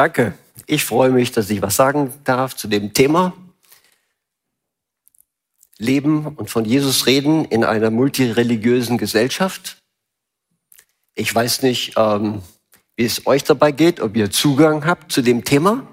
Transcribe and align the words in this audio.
Danke. 0.00 0.32
Ich 0.64 0.86
freue 0.86 1.10
mich, 1.10 1.30
dass 1.30 1.50
ich 1.50 1.60
was 1.60 1.76
sagen 1.76 2.14
darf 2.24 2.56
zu 2.56 2.68
dem 2.68 2.94
Thema. 2.94 3.34
Leben 5.76 6.26
und 6.26 6.48
von 6.48 6.64
Jesus 6.64 7.04
reden 7.04 7.44
in 7.44 7.64
einer 7.64 7.90
multireligiösen 7.90 8.96
Gesellschaft. 8.96 9.76
Ich 11.14 11.34
weiß 11.34 11.60
nicht, 11.60 11.98
ähm, 11.98 12.40
wie 12.96 13.04
es 13.04 13.26
euch 13.26 13.44
dabei 13.44 13.72
geht, 13.72 14.00
ob 14.00 14.16
ihr 14.16 14.30
Zugang 14.30 14.86
habt 14.86 15.12
zu 15.12 15.20
dem 15.20 15.44
Thema, 15.44 15.86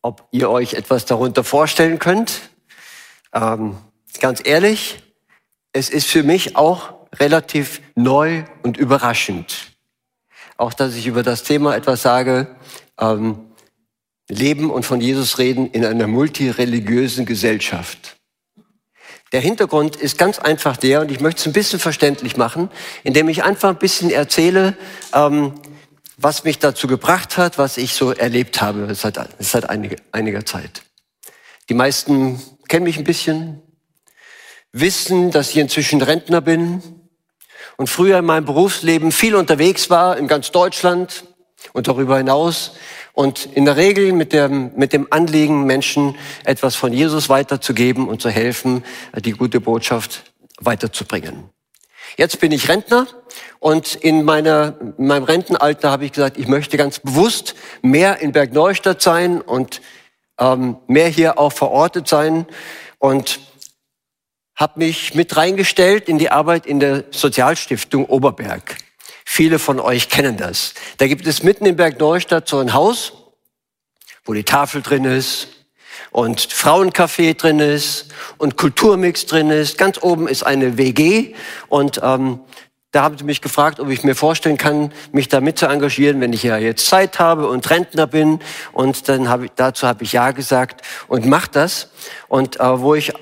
ob 0.00 0.26
ihr 0.30 0.48
euch 0.48 0.72
etwas 0.72 1.04
darunter 1.04 1.44
vorstellen 1.44 1.98
könnt. 1.98 2.48
Ähm, 3.34 3.76
ganz 4.18 4.40
ehrlich, 4.42 5.02
es 5.74 5.90
ist 5.90 6.06
für 6.06 6.22
mich 6.22 6.56
auch 6.56 7.06
relativ 7.12 7.82
neu 7.96 8.44
und 8.62 8.78
überraschend 8.78 9.73
auch, 10.56 10.72
dass 10.72 10.94
ich 10.94 11.06
über 11.06 11.22
das 11.22 11.42
Thema 11.42 11.74
etwas 11.76 12.02
sage, 12.02 12.46
ähm, 12.98 13.40
Leben 14.28 14.70
und 14.70 14.84
von 14.84 15.00
Jesus 15.00 15.38
reden 15.38 15.70
in 15.70 15.84
einer 15.84 16.06
multireligiösen 16.06 17.26
Gesellschaft. 17.26 18.16
Der 19.32 19.40
Hintergrund 19.40 19.96
ist 19.96 20.16
ganz 20.16 20.38
einfach 20.38 20.76
der, 20.76 21.00
und 21.00 21.10
ich 21.10 21.20
möchte 21.20 21.40
es 21.40 21.46
ein 21.46 21.52
bisschen 21.52 21.80
verständlich 21.80 22.36
machen, 22.36 22.70
indem 23.02 23.28
ich 23.28 23.42
einfach 23.42 23.70
ein 23.70 23.78
bisschen 23.78 24.10
erzähle, 24.10 24.76
ähm, 25.12 25.54
was 26.16 26.44
mich 26.44 26.60
dazu 26.60 26.86
gebracht 26.86 27.36
hat, 27.36 27.58
was 27.58 27.76
ich 27.76 27.94
so 27.94 28.12
erlebt 28.12 28.62
habe 28.62 28.94
seit, 28.94 29.18
seit 29.40 29.68
einige, 29.68 29.96
einiger 30.12 30.46
Zeit. 30.46 30.82
Die 31.68 31.74
meisten 31.74 32.40
kennen 32.68 32.84
mich 32.84 32.96
ein 32.96 33.04
bisschen, 33.04 33.60
wissen, 34.72 35.30
dass 35.30 35.50
ich 35.50 35.56
inzwischen 35.56 36.00
Rentner 36.00 36.40
bin, 36.40 36.82
und 37.76 37.88
früher 37.88 38.18
in 38.18 38.24
meinem 38.24 38.44
Berufsleben 38.44 39.12
viel 39.12 39.34
unterwegs 39.34 39.90
war 39.90 40.16
in 40.16 40.28
ganz 40.28 40.50
Deutschland 40.50 41.24
und 41.72 41.88
darüber 41.88 42.18
hinaus 42.18 42.72
und 43.12 43.46
in 43.46 43.64
der 43.64 43.76
Regel 43.76 44.12
mit 44.12 44.32
dem, 44.32 44.72
mit 44.76 44.92
dem 44.92 45.06
Anliegen, 45.10 45.64
Menschen 45.64 46.16
etwas 46.44 46.76
von 46.76 46.92
Jesus 46.92 47.28
weiterzugeben 47.28 48.08
und 48.08 48.20
zu 48.20 48.30
helfen, 48.30 48.84
die 49.16 49.32
gute 49.32 49.60
Botschaft 49.60 50.24
weiterzubringen. 50.60 51.50
Jetzt 52.16 52.38
bin 52.38 52.52
ich 52.52 52.68
Rentner 52.68 53.06
und 53.58 53.94
in, 53.94 54.24
meiner, 54.24 54.74
in 54.98 55.06
meinem 55.06 55.24
Rentenalter 55.24 55.90
habe 55.90 56.04
ich 56.04 56.12
gesagt, 56.12 56.38
ich 56.38 56.46
möchte 56.46 56.76
ganz 56.76 57.00
bewusst 57.00 57.54
mehr 57.82 58.20
in 58.20 58.32
Bergneustadt 58.32 59.02
sein 59.02 59.40
und 59.40 59.80
ähm, 60.38 60.76
mehr 60.86 61.08
hier 61.08 61.38
auch 61.38 61.52
verortet 61.52 62.06
sein. 62.06 62.46
Und 62.98 63.40
habe 64.56 64.78
mich 64.78 65.14
mit 65.14 65.36
reingestellt 65.36 66.08
in 66.08 66.18
die 66.18 66.30
Arbeit 66.30 66.66
in 66.66 66.80
der 66.80 67.04
Sozialstiftung 67.10 68.06
Oberberg. 68.06 68.76
Viele 69.24 69.58
von 69.58 69.80
euch 69.80 70.08
kennen 70.08 70.36
das. 70.36 70.74
Da 70.98 71.06
gibt 71.06 71.26
es 71.26 71.42
mitten 71.42 71.66
in 71.66 71.76
Bergneustadt 71.76 72.48
so 72.48 72.58
ein 72.58 72.72
Haus, 72.72 73.12
wo 74.24 74.32
die 74.32 74.44
Tafel 74.44 74.82
drin 74.82 75.04
ist 75.04 75.48
und 76.10 76.40
Frauencafé 76.40 77.36
drin 77.36 77.58
ist 77.58 78.14
und 78.38 78.56
Kulturmix 78.56 79.26
drin 79.26 79.50
ist. 79.50 79.78
Ganz 79.78 80.00
oben 80.02 80.28
ist 80.28 80.44
eine 80.44 80.78
WG 80.78 81.34
und 81.68 82.00
ähm, 82.02 82.40
da 82.92 83.02
haben 83.02 83.18
sie 83.18 83.24
mich 83.24 83.40
gefragt, 83.40 83.80
ob 83.80 83.88
ich 83.88 84.04
mir 84.04 84.14
vorstellen 84.14 84.56
kann, 84.56 84.92
mich 85.10 85.26
damit 85.26 85.58
zu 85.58 85.66
engagieren, 85.66 86.20
wenn 86.20 86.32
ich 86.32 86.44
ja 86.44 86.58
jetzt 86.58 86.86
Zeit 86.86 87.18
habe 87.18 87.48
und 87.48 87.68
Rentner 87.68 88.06
bin. 88.06 88.38
Und 88.70 89.08
dann 89.08 89.28
habe 89.28 89.46
ich, 89.46 89.50
dazu 89.56 89.88
habe 89.88 90.04
ich 90.04 90.12
ja 90.12 90.30
gesagt 90.30 90.82
und 91.08 91.26
mach 91.26 91.48
das. 91.48 91.90
Und 92.28 92.60
äh, 92.60 92.80
wo 92.80 92.94
ich 92.94 93.12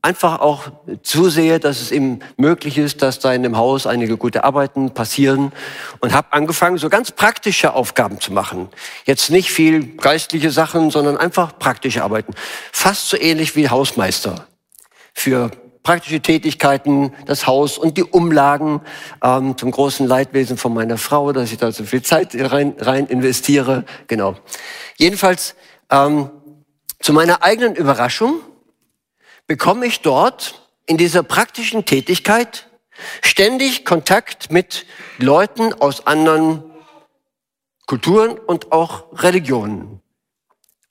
einfach 0.00 0.40
auch 0.40 0.68
zusehe, 1.02 1.60
dass 1.60 1.80
es 1.80 1.92
ihm 1.92 2.20
möglich 2.36 2.78
ist, 2.78 3.02
dass 3.02 3.18
da 3.18 3.32
in 3.32 3.42
dem 3.42 3.56
Haus 3.56 3.86
einige 3.86 4.16
gute 4.16 4.44
Arbeiten 4.44 4.92
passieren 4.92 5.52
und 6.00 6.14
habe 6.14 6.32
angefangen, 6.32 6.78
so 6.78 6.88
ganz 6.88 7.12
praktische 7.12 7.74
Aufgaben 7.74 8.20
zu 8.20 8.32
machen. 8.32 8.68
Jetzt 9.04 9.30
nicht 9.30 9.50
viel 9.50 9.96
geistliche 9.96 10.50
Sachen, 10.50 10.90
sondern 10.90 11.16
einfach 11.16 11.58
praktische 11.58 12.02
Arbeiten. 12.02 12.32
Fast 12.72 13.10
so 13.10 13.18
ähnlich 13.18 13.54
wie 13.54 13.68
Hausmeister. 13.68 14.46
Für 15.12 15.50
praktische 15.82 16.20
Tätigkeiten, 16.20 17.12
das 17.26 17.46
Haus 17.46 17.78
und 17.78 17.96
die 17.96 18.02
Umlagen 18.02 18.80
ähm, 19.22 19.56
zum 19.56 19.70
großen 19.70 20.06
Leidwesen 20.06 20.56
von 20.56 20.74
meiner 20.74 20.98
Frau, 20.98 21.32
dass 21.32 21.52
ich 21.52 21.58
da 21.58 21.70
so 21.70 21.84
viel 21.84 22.02
Zeit 22.02 22.34
rein, 22.34 22.74
rein 22.78 23.06
investiere. 23.06 23.84
Genau. 24.08 24.34
Jedenfalls 24.96 25.54
ähm, 25.90 26.30
zu 26.98 27.12
meiner 27.12 27.44
eigenen 27.44 27.76
Überraschung 27.76 28.40
bekomme 29.46 29.86
ich 29.86 30.00
dort 30.00 30.60
in 30.86 30.96
dieser 30.96 31.22
praktischen 31.22 31.84
Tätigkeit 31.84 32.68
ständig 33.22 33.84
Kontakt 33.84 34.50
mit 34.50 34.86
Leuten 35.18 35.72
aus 35.74 36.06
anderen 36.06 36.62
Kulturen 37.86 38.38
und 38.38 38.72
auch 38.72 39.06
Religionen. 39.22 40.00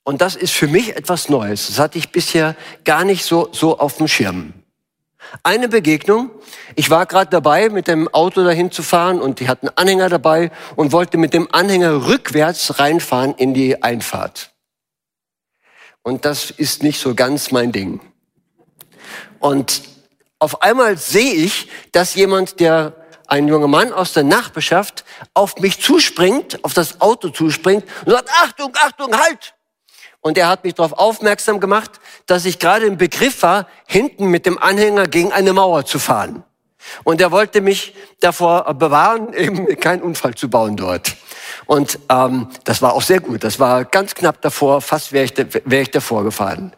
Und 0.04 0.20
das 0.20 0.36
ist 0.36 0.52
für 0.52 0.68
mich 0.68 0.96
etwas 0.96 1.28
Neues. 1.28 1.66
Das 1.66 1.78
hatte 1.78 1.98
ich 1.98 2.12
bisher 2.12 2.54
gar 2.84 3.04
nicht 3.04 3.24
so, 3.24 3.48
so 3.52 3.78
auf 3.78 3.96
dem 3.96 4.08
Schirm. 4.08 4.54
Eine 5.42 5.68
Begegnung, 5.68 6.30
ich 6.76 6.88
war 6.90 7.06
gerade 7.06 7.30
dabei, 7.30 7.68
mit 7.68 7.88
dem 7.88 8.06
Auto 8.14 8.44
dahin 8.44 8.70
zu 8.70 8.84
fahren 8.84 9.20
und 9.20 9.40
die 9.40 9.48
hatten 9.48 9.68
Anhänger 9.74 10.08
dabei 10.08 10.52
und 10.76 10.92
wollte 10.92 11.18
mit 11.18 11.34
dem 11.34 11.48
Anhänger 11.52 12.06
rückwärts 12.06 12.78
reinfahren 12.78 13.34
in 13.34 13.52
die 13.52 13.82
Einfahrt. 13.82 14.52
Und 16.02 16.24
das 16.24 16.52
ist 16.52 16.84
nicht 16.84 17.00
so 17.00 17.16
ganz 17.16 17.50
mein 17.50 17.72
Ding. 17.72 18.00
Und 19.38 19.82
auf 20.38 20.62
einmal 20.62 20.96
sehe 20.98 21.34
ich, 21.34 21.68
dass 21.92 22.14
jemand, 22.14 22.60
der 22.60 22.94
ein 23.26 23.48
junger 23.48 23.68
Mann 23.68 23.92
aus 23.92 24.12
der 24.12 24.22
Nachbarschaft 24.22 25.04
auf 25.34 25.56
mich 25.56 25.80
zuspringt, 25.80 26.62
auf 26.64 26.74
das 26.74 27.00
Auto 27.00 27.30
zuspringt 27.30 27.84
und 28.04 28.12
sagt, 28.12 28.30
Achtung, 28.30 28.72
Achtung, 28.74 29.16
halt! 29.16 29.54
Und 30.20 30.36
er 30.38 30.48
hat 30.48 30.64
mich 30.64 30.74
darauf 30.74 30.92
aufmerksam 30.92 31.60
gemacht, 31.60 31.92
dass 32.26 32.44
ich 32.44 32.58
gerade 32.58 32.86
im 32.86 32.98
Begriff 32.98 33.42
war, 33.42 33.68
hinten 33.86 34.26
mit 34.26 34.44
dem 34.44 34.58
Anhänger 34.58 35.06
gegen 35.06 35.32
eine 35.32 35.52
Mauer 35.52 35.84
zu 35.84 35.98
fahren. 35.98 36.42
Und 37.04 37.20
er 37.20 37.30
wollte 37.30 37.60
mich 37.60 37.94
davor 38.20 38.72
bewahren, 38.74 39.32
eben 39.34 39.66
keinen 39.78 40.02
Unfall 40.02 40.34
zu 40.34 40.48
bauen 40.48 40.76
dort. 40.76 41.16
Und 41.66 41.98
ähm, 42.08 42.48
das 42.64 42.82
war 42.82 42.94
auch 42.94 43.02
sehr 43.02 43.20
gut. 43.20 43.42
Das 43.42 43.58
war 43.58 43.84
ganz 43.84 44.14
knapp 44.14 44.40
davor, 44.42 44.80
fast 44.80 45.12
wäre 45.12 45.24
ich, 45.24 45.34
wär 45.64 45.80
ich 45.80 45.90
davor 45.90 46.24
gefahren. 46.24 46.72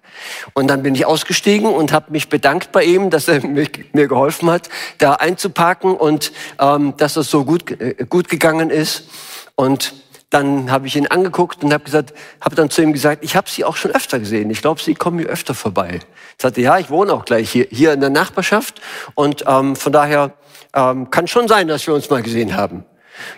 Und 0.55 0.69
dann 0.69 0.83
bin 0.83 0.95
ich 0.95 1.07
ausgestiegen 1.07 1.67
und 1.67 1.93
habe 1.93 2.11
mich 2.11 2.29
bedankt 2.29 2.73
bei 2.73 2.85
ihm, 2.85 3.11
dass 3.11 3.29
er 3.29 3.41
mir, 3.47 3.67
mir 3.93 4.09
geholfen 4.09 4.51
hat, 4.51 4.69
da 4.99 5.15
einzuparken 5.15 5.95
und 5.95 6.33
ähm, 6.59 6.95
dass 6.97 7.15
das 7.15 7.31
so 7.31 7.45
gut, 7.45 7.71
äh, 7.71 7.95
gut 8.09 8.29
gegangen 8.29 8.71
ist. 8.71 9.09
Und 9.55 9.95
dann 10.31 10.71
habe 10.71 10.87
ich 10.87 10.97
ihn 10.97 11.07
angeguckt 11.07 11.65
und 11.65 11.73
habe 11.73 11.85
gesagt, 11.85 12.13
habe 12.41 12.55
dann 12.55 12.69
zu 12.69 12.83
ihm 12.83 12.93
gesagt, 12.93 13.25
ich 13.25 13.35
habe 13.35 13.49
Sie 13.49 13.65
auch 13.65 13.77
schon 13.77 13.93
öfter 13.93 14.19
gesehen. 14.19 14.51
Ich 14.51 14.61
glaube, 14.61 14.81
Sie 14.81 14.95
kommen 14.95 15.19
hier 15.19 15.29
öfter 15.29 15.55
vorbei. 15.55 16.01
Ich 16.37 16.43
sagte, 16.43 16.61
ja, 16.61 16.79
ich 16.79 16.91
wohne 16.91 17.13
auch 17.15 17.25
gleich 17.25 17.51
hier, 17.51 17.67
hier 17.71 17.93
in 17.93 18.01
der 18.01 18.11
Nachbarschaft 18.11 18.81
und 19.15 19.45
ähm, 19.47 19.75
von 19.75 19.93
daher 19.93 20.35
ähm, 20.75 21.11
kann 21.11 21.27
schon 21.29 21.49
sein, 21.49 21.69
dass 21.69 21.87
wir 21.87 21.95
uns 21.95 22.11
mal 22.11 22.23
gesehen 22.23 22.57
haben. 22.57 22.85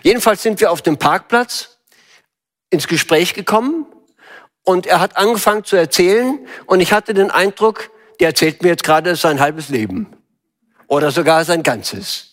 Jedenfalls 0.03 0.43
sind 0.43 0.59
wir 0.59 0.71
auf 0.71 0.81
dem 0.81 0.97
Parkplatz 0.97 1.79
ins 2.69 2.87
Gespräch 2.87 3.33
gekommen 3.33 3.85
und 4.63 4.85
er 4.85 4.99
hat 4.99 5.17
angefangen 5.17 5.63
zu 5.63 5.77
erzählen 5.77 6.39
und 6.65 6.81
ich 6.81 6.91
hatte 6.91 7.13
den 7.13 7.31
Eindruck, 7.31 7.89
der 8.19 8.29
erzählt 8.29 8.61
mir 8.63 8.69
jetzt 8.69 8.83
gerade 8.83 9.15
sein 9.15 9.39
halbes 9.39 9.69
Leben 9.69 10.07
oder 10.87 11.11
sogar 11.11 11.45
sein 11.45 11.63
ganzes. 11.63 12.31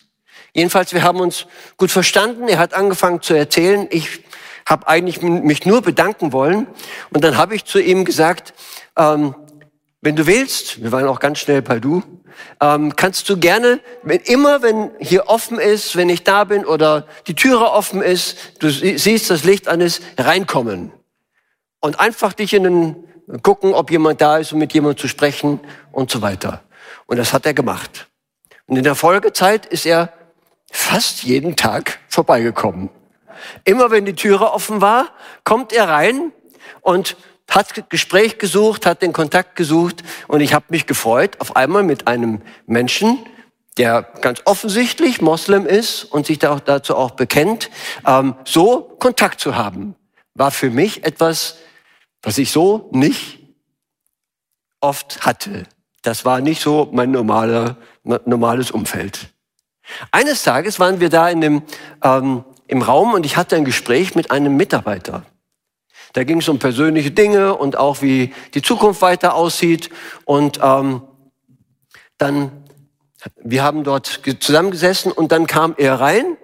Jedenfalls, 0.53 0.93
wir 0.93 1.03
haben 1.03 1.19
uns 1.19 1.45
gut 1.77 1.91
verstanden. 1.91 2.47
Er 2.47 2.57
hat 2.57 2.73
angefangen 2.73 3.21
zu 3.21 3.33
erzählen. 3.33 3.87
Ich 3.91 4.23
habe 4.69 4.87
eigentlich 4.87 5.21
mich 5.21 5.65
nur 5.65 5.81
bedanken 5.81 6.31
wollen. 6.31 6.67
Und 7.11 7.23
dann 7.23 7.37
habe 7.37 7.55
ich 7.55 7.65
zu 7.65 7.79
ihm 7.79 8.05
gesagt, 8.05 8.53
ähm, 8.95 9.33
wenn 10.01 10.15
du 10.15 10.27
willst, 10.27 10.81
wir 10.81 10.91
waren 10.91 11.07
auch 11.07 11.19
ganz 11.19 11.39
schnell 11.39 11.63
bei 11.63 11.79
du, 11.79 12.03
ähm, 12.61 12.95
kannst 12.95 13.27
du 13.29 13.37
gerne, 13.37 13.79
wenn 14.03 14.19
immer, 14.19 14.61
wenn 14.61 14.91
hier 14.99 15.27
offen 15.27 15.59
ist, 15.59 15.95
wenn 15.95 16.07
ich 16.07 16.23
da 16.23 16.43
bin 16.43 16.65
oder 16.65 17.07
die 17.27 17.33
Türe 17.33 17.71
offen 17.71 18.01
ist, 18.01 18.37
du 18.59 18.69
siehst, 18.69 19.29
das 19.29 19.43
Licht 19.43 19.67
an 19.67 19.81
ist, 19.81 20.01
reinkommen. 20.17 20.91
Und 21.81 21.99
einfach 21.99 22.33
dich 22.33 22.53
in 22.53 22.63
den, 22.63 22.95
gucken, 23.41 23.73
ob 23.73 23.89
jemand 23.89 24.21
da 24.21 24.37
ist, 24.37 24.53
um 24.53 24.59
mit 24.59 24.73
jemandem 24.73 24.99
zu 24.99 25.07
sprechen 25.07 25.59
und 25.91 26.11
so 26.11 26.21
weiter. 26.21 26.61
Und 27.07 27.17
das 27.17 27.33
hat 27.33 27.45
er 27.45 27.55
gemacht. 27.55 28.07
Und 28.67 28.77
in 28.77 28.83
der 28.83 28.95
Folgezeit 28.95 29.65
ist 29.65 29.87
er 29.87 30.13
fast 30.71 31.23
jeden 31.23 31.55
Tag 31.55 31.99
vorbeigekommen 32.07 32.89
Immer 33.63 33.91
wenn 33.91 34.05
die 34.05 34.15
Türe 34.15 34.51
offen 34.51 34.81
war, 34.81 35.09
kommt 35.43 35.73
er 35.73 35.89
rein 35.89 36.31
und 36.81 37.15
hat 37.49 37.89
Gespräch 37.89 38.37
gesucht, 38.37 38.85
hat 38.85 39.01
den 39.01 39.13
Kontakt 39.13 39.55
gesucht 39.55 40.03
und 40.27 40.41
ich 40.41 40.53
habe 40.53 40.65
mich 40.69 40.85
gefreut, 40.85 41.37
auf 41.39 41.55
einmal 41.55 41.83
mit 41.83 42.07
einem 42.07 42.41
Menschen, 42.67 43.19
der 43.77 44.03
ganz 44.21 44.41
offensichtlich 44.45 45.21
Moslem 45.21 45.65
ist 45.65 46.03
und 46.03 46.25
sich 46.25 46.39
dazu 46.39 46.95
auch 46.95 47.11
bekennt, 47.11 47.69
ähm, 48.05 48.35
so 48.45 48.81
Kontakt 48.99 49.39
zu 49.39 49.55
haben, 49.55 49.95
war 50.33 50.51
für 50.51 50.69
mich 50.69 51.03
etwas, 51.05 51.57
was 52.21 52.37
ich 52.37 52.51
so 52.51 52.89
nicht 52.91 53.39
oft 54.81 55.25
hatte. 55.25 55.63
Das 56.01 56.25
war 56.25 56.41
nicht 56.41 56.61
so 56.61 56.89
mein 56.91 57.11
normaler, 57.11 57.77
normales 58.03 58.71
Umfeld. 58.71 59.29
Eines 60.11 60.43
Tages 60.43 60.79
waren 60.79 60.99
wir 60.99 61.09
da 61.09 61.29
in 61.29 61.41
dem, 61.41 61.63
ähm, 62.03 62.43
im 62.69 62.83
Raum 62.83 63.13
und 63.13 63.25
ich 63.25 63.35
hatte 63.35 63.55
ein 63.55 63.65
Gespräch 63.65 64.13
mit 64.13 64.29
einem 64.29 64.55
Mitarbeiter. 64.55 65.25
Da 66.13 66.23
ging 66.23 66.39
es 66.39 66.47
um 66.47 66.59
persönliche 66.59 67.09
Dinge 67.09 67.55
und 67.55 67.75
auch 67.75 68.03
wie 68.03 68.31
die 68.53 68.61
Zukunft 68.61 69.01
weiter 69.01 69.33
aussieht. 69.33 69.89
Und 70.23 70.59
ähm, 70.61 71.01
dann, 72.19 72.51
wir 73.43 73.63
haben 73.63 73.83
dort 73.83 74.21
zusammengesessen 74.39 75.11
und 75.11 75.31
dann 75.31 75.47
kam 75.47 75.73
er 75.77 75.99
rein, 75.99 76.37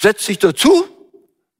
setzt 0.00 0.24
sich 0.24 0.38
dazu, 0.38 0.84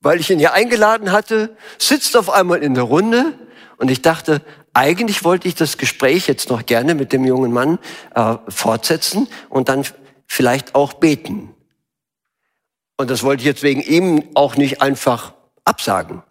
weil 0.00 0.18
ich 0.18 0.30
ihn 0.30 0.40
ja 0.40 0.52
eingeladen 0.52 1.12
hatte, 1.12 1.54
sitzt 1.78 2.16
auf 2.16 2.30
einmal 2.30 2.62
in 2.62 2.72
der 2.72 2.84
Runde 2.84 3.34
und 3.76 3.90
ich 3.90 4.00
dachte, 4.00 4.40
eigentlich 4.72 5.24
wollte 5.24 5.46
ich 5.46 5.54
das 5.54 5.76
Gespräch 5.76 6.26
jetzt 6.26 6.48
noch 6.48 6.64
gerne 6.64 6.94
mit 6.94 7.12
dem 7.12 7.26
jungen 7.26 7.52
Mann 7.52 7.78
äh, 8.14 8.36
fortsetzen 8.48 9.28
und 9.50 9.68
dann 9.68 9.84
vielleicht 10.26 10.74
auch 10.74 10.94
beten. 10.94 11.51
Und 12.96 13.10
das 13.10 13.22
wollte 13.22 13.40
ich 13.42 13.46
jetzt 13.46 13.62
wegen 13.62 13.80
ihm 13.80 14.30
auch 14.34 14.56
nicht 14.56 14.80
einfach 14.80 15.34
absagen. 15.64 16.22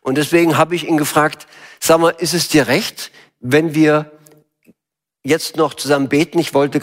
Und 0.00 0.16
deswegen 0.16 0.58
habe 0.58 0.74
ich 0.74 0.86
ihn 0.86 0.96
gefragt, 0.96 1.46
sag 1.80 2.00
mal, 2.00 2.10
ist 2.10 2.34
es 2.34 2.48
dir 2.48 2.66
recht, 2.68 3.10
wenn 3.40 3.74
wir 3.74 4.10
jetzt 5.22 5.56
noch 5.56 5.74
zusammen 5.74 6.08
beten? 6.08 6.38
Ich 6.38 6.54
wollte, 6.54 6.80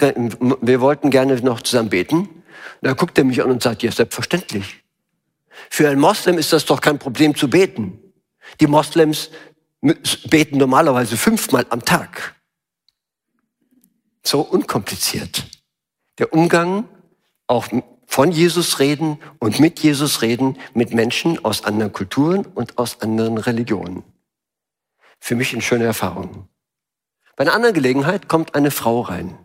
wir 0.61 0.81
wollten 0.81 1.09
gerne 1.09 1.35
noch 1.41 1.61
zusammen 1.61 1.89
beten. 1.89 2.43
Da 2.81 2.93
guckt 2.93 3.17
er 3.17 3.23
mich 3.23 3.41
an 3.41 3.51
und 3.51 3.63
sagt, 3.63 3.83
ja, 3.83 3.91
selbstverständlich. 3.91 4.83
Für 5.69 5.89
einen 5.89 5.99
Moslem 5.99 6.37
ist 6.37 6.53
das 6.53 6.65
doch 6.65 6.81
kein 6.81 6.99
Problem 6.99 7.35
zu 7.35 7.49
beten. 7.49 7.99
Die 8.59 8.67
Moslems 8.67 9.29
beten 9.81 10.57
normalerweise 10.57 11.17
fünfmal 11.17 11.65
am 11.69 11.83
Tag. 11.83 12.35
So 14.23 14.41
unkompliziert 14.41 15.43
der 16.19 16.33
Umgang 16.33 16.87
auch 17.47 17.67
von 18.09 18.31
Jesus 18.31 18.79
reden 18.79 19.19
und 19.37 19.59
mit 19.59 19.79
Jesus 19.79 20.23
reden 20.23 20.57
mit 20.73 20.95
Menschen 20.95 21.45
aus 21.45 21.63
anderen 21.63 21.93
Kulturen 21.93 22.43
und 22.43 22.79
aus 22.79 23.01
anderen 23.01 23.37
Religionen. 23.37 24.03
Für 25.19 25.35
mich 25.35 25.53
eine 25.53 25.61
schöne 25.61 25.85
Erfahrung. 25.85 26.47
Bei 27.35 27.43
einer 27.43 27.53
anderen 27.53 27.75
Gelegenheit 27.75 28.27
kommt 28.27 28.55
eine 28.55 28.71
Frau 28.71 29.01
rein. 29.01 29.37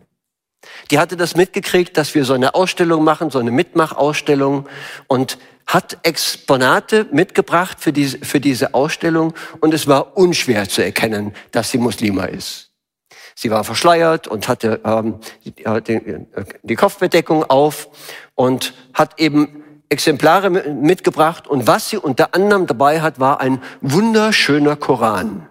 Die 0.89 0.97
hatte 0.97 1.15
das 1.15 1.35
mitgekriegt, 1.35 1.95
dass 1.95 2.15
wir 2.15 2.25
so 2.25 2.33
eine 2.33 2.55
Ausstellung 2.55 3.03
machen, 3.03 3.29
so 3.29 3.37
eine 3.37 3.51
Mitmachausstellung 3.51 4.67
und 5.05 5.37
hat 5.67 5.99
Exponate 6.01 7.05
mitgebracht 7.11 7.77
für 7.79 7.93
diese, 7.93 8.17
für 8.25 8.39
diese 8.39 8.73
Ausstellung 8.73 9.35
und 9.61 9.75
es 9.75 9.85
war 9.85 10.17
unschwer 10.17 10.67
zu 10.67 10.83
erkennen, 10.83 11.35
dass 11.51 11.69
sie 11.69 11.77
Muslima 11.77 12.25
ist. 12.25 12.71
Sie 13.37 13.51
war 13.51 13.65
verschleiert 13.65 14.27
und 14.27 14.47
hatte 14.47 14.79
ähm, 14.85 15.19
die, 15.43 15.65
äh, 15.65 16.05
die 16.63 16.75
Kopfbedeckung 16.75 17.43
auf 17.43 17.89
und 18.35 18.73
hat 18.93 19.19
eben 19.19 19.63
Exemplare 19.89 20.49
mitgebracht. 20.49 21.47
Und 21.47 21.67
was 21.67 21.89
sie 21.89 21.97
unter 21.97 22.35
anderem 22.35 22.67
dabei 22.67 23.01
hat, 23.01 23.19
war 23.19 23.41
ein 23.41 23.61
wunderschöner 23.81 24.75
Koran. 24.75 25.47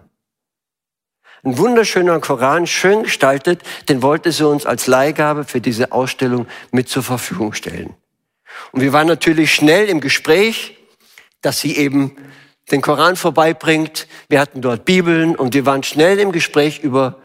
Ein 1.43 1.57
wunderschöner 1.59 2.19
Koran, 2.19 2.65
schön 2.65 3.03
gestaltet, 3.03 3.61
den 3.87 4.01
wollte 4.01 4.31
sie 4.31 4.47
uns 4.47 4.65
als 4.65 4.87
Leihgabe 4.87 5.43
für 5.43 5.61
diese 5.61 5.91
Ausstellung 5.91 6.47
mit 6.71 6.89
zur 6.89 7.03
Verfügung 7.03 7.53
stellen. 7.53 7.93
Und 8.71 8.81
wir 8.81 8.93
waren 8.93 9.07
natürlich 9.07 9.53
schnell 9.53 9.87
im 9.87 10.01
Gespräch, 10.01 10.77
dass 11.41 11.59
sie 11.59 11.77
eben 11.77 12.15
den 12.71 12.81
Koran 12.81 13.15
vorbeibringt. 13.15 14.07
Wir 14.27 14.39
hatten 14.39 14.61
dort 14.61 14.85
Bibeln 14.85 15.35
und 15.35 15.53
wir 15.53 15.67
waren 15.67 15.83
schnell 15.83 16.19
im 16.19 16.31
Gespräch 16.31 16.79
über 16.79 17.19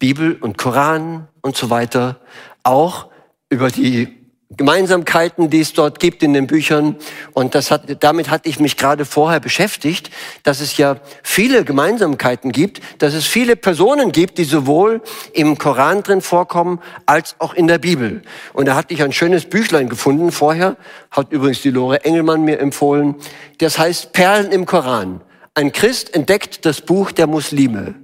Bibel 0.00 0.36
und 0.40 0.58
Koran 0.58 1.28
und 1.40 1.56
so 1.56 1.70
weiter, 1.70 2.20
auch 2.64 3.06
über 3.50 3.70
die 3.70 4.23
Gemeinsamkeiten, 4.50 5.50
die 5.50 5.60
es 5.60 5.72
dort 5.72 5.98
gibt 5.98 6.22
in 6.22 6.32
den 6.32 6.46
Büchern. 6.46 6.96
Und 7.32 7.54
das 7.54 7.70
hat, 7.70 8.02
damit 8.02 8.30
hatte 8.30 8.48
ich 8.48 8.60
mich 8.60 8.76
gerade 8.76 9.04
vorher 9.04 9.40
beschäftigt, 9.40 10.10
dass 10.42 10.60
es 10.60 10.76
ja 10.76 10.96
viele 11.22 11.64
Gemeinsamkeiten 11.64 12.52
gibt, 12.52 12.80
dass 12.98 13.14
es 13.14 13.26
viele 13.26 13.56
Personen 13.56 14.12
gibt, 14.12 14.38
die 14.38 14.44
sowohl 14.44 15.02
im 15.32 15.58
Koran 15.58 16.02
drin 16.02 16.20
vorkommen, 16.20 16.80
als 17.06 17.36
auch 17.38 17.54
in 17.54 17.66
der 17.66 17.78
Bibel. 17.78 18.22
Und 18.52 18.66
da 18.66 18.76
hatte 18.76 18.94
ich 18.94 19.02
ein 19.02 19.12
schönes 19.12 19.46
Büchlein 19.46 19.88
gefunden 19.88 20.30
vorher, 20.30 20.76
hat 21.10 21.32
übrigens 21.32 21.62
die 21.62 21.70
Lore 21.70 22.04
Engelmann 22.04 22.42
mir 22.42 22.60
empfohlen. 22.60 23.16
Das 23.58 23.78
heißt 23.78 24.12
Perlen 24.12 24.52
im 24.52 24.66
Koran. 24.66 25.20
Ein 25.54 25.72
Christ 25.72 26.14
entdeckt 26.14 26.66
das 26.66 26.80
Buch 26.80 27.12
der 27.12 27.26
Muslime. 27.26 28.03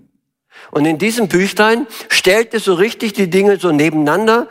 Und 0.71 0.85
in 0.85 0.99
diesem 0.99 1.29
Büchlein 1.29 1.87
stellt 2.09 2.55
es 2.55 2.65
so 2.65 2.75
richtig 2.75 3.13
die 3.13 3.29
Dinge 3.29 3.59
so 3.59 3.73
nebeneinander, 3.73 4.49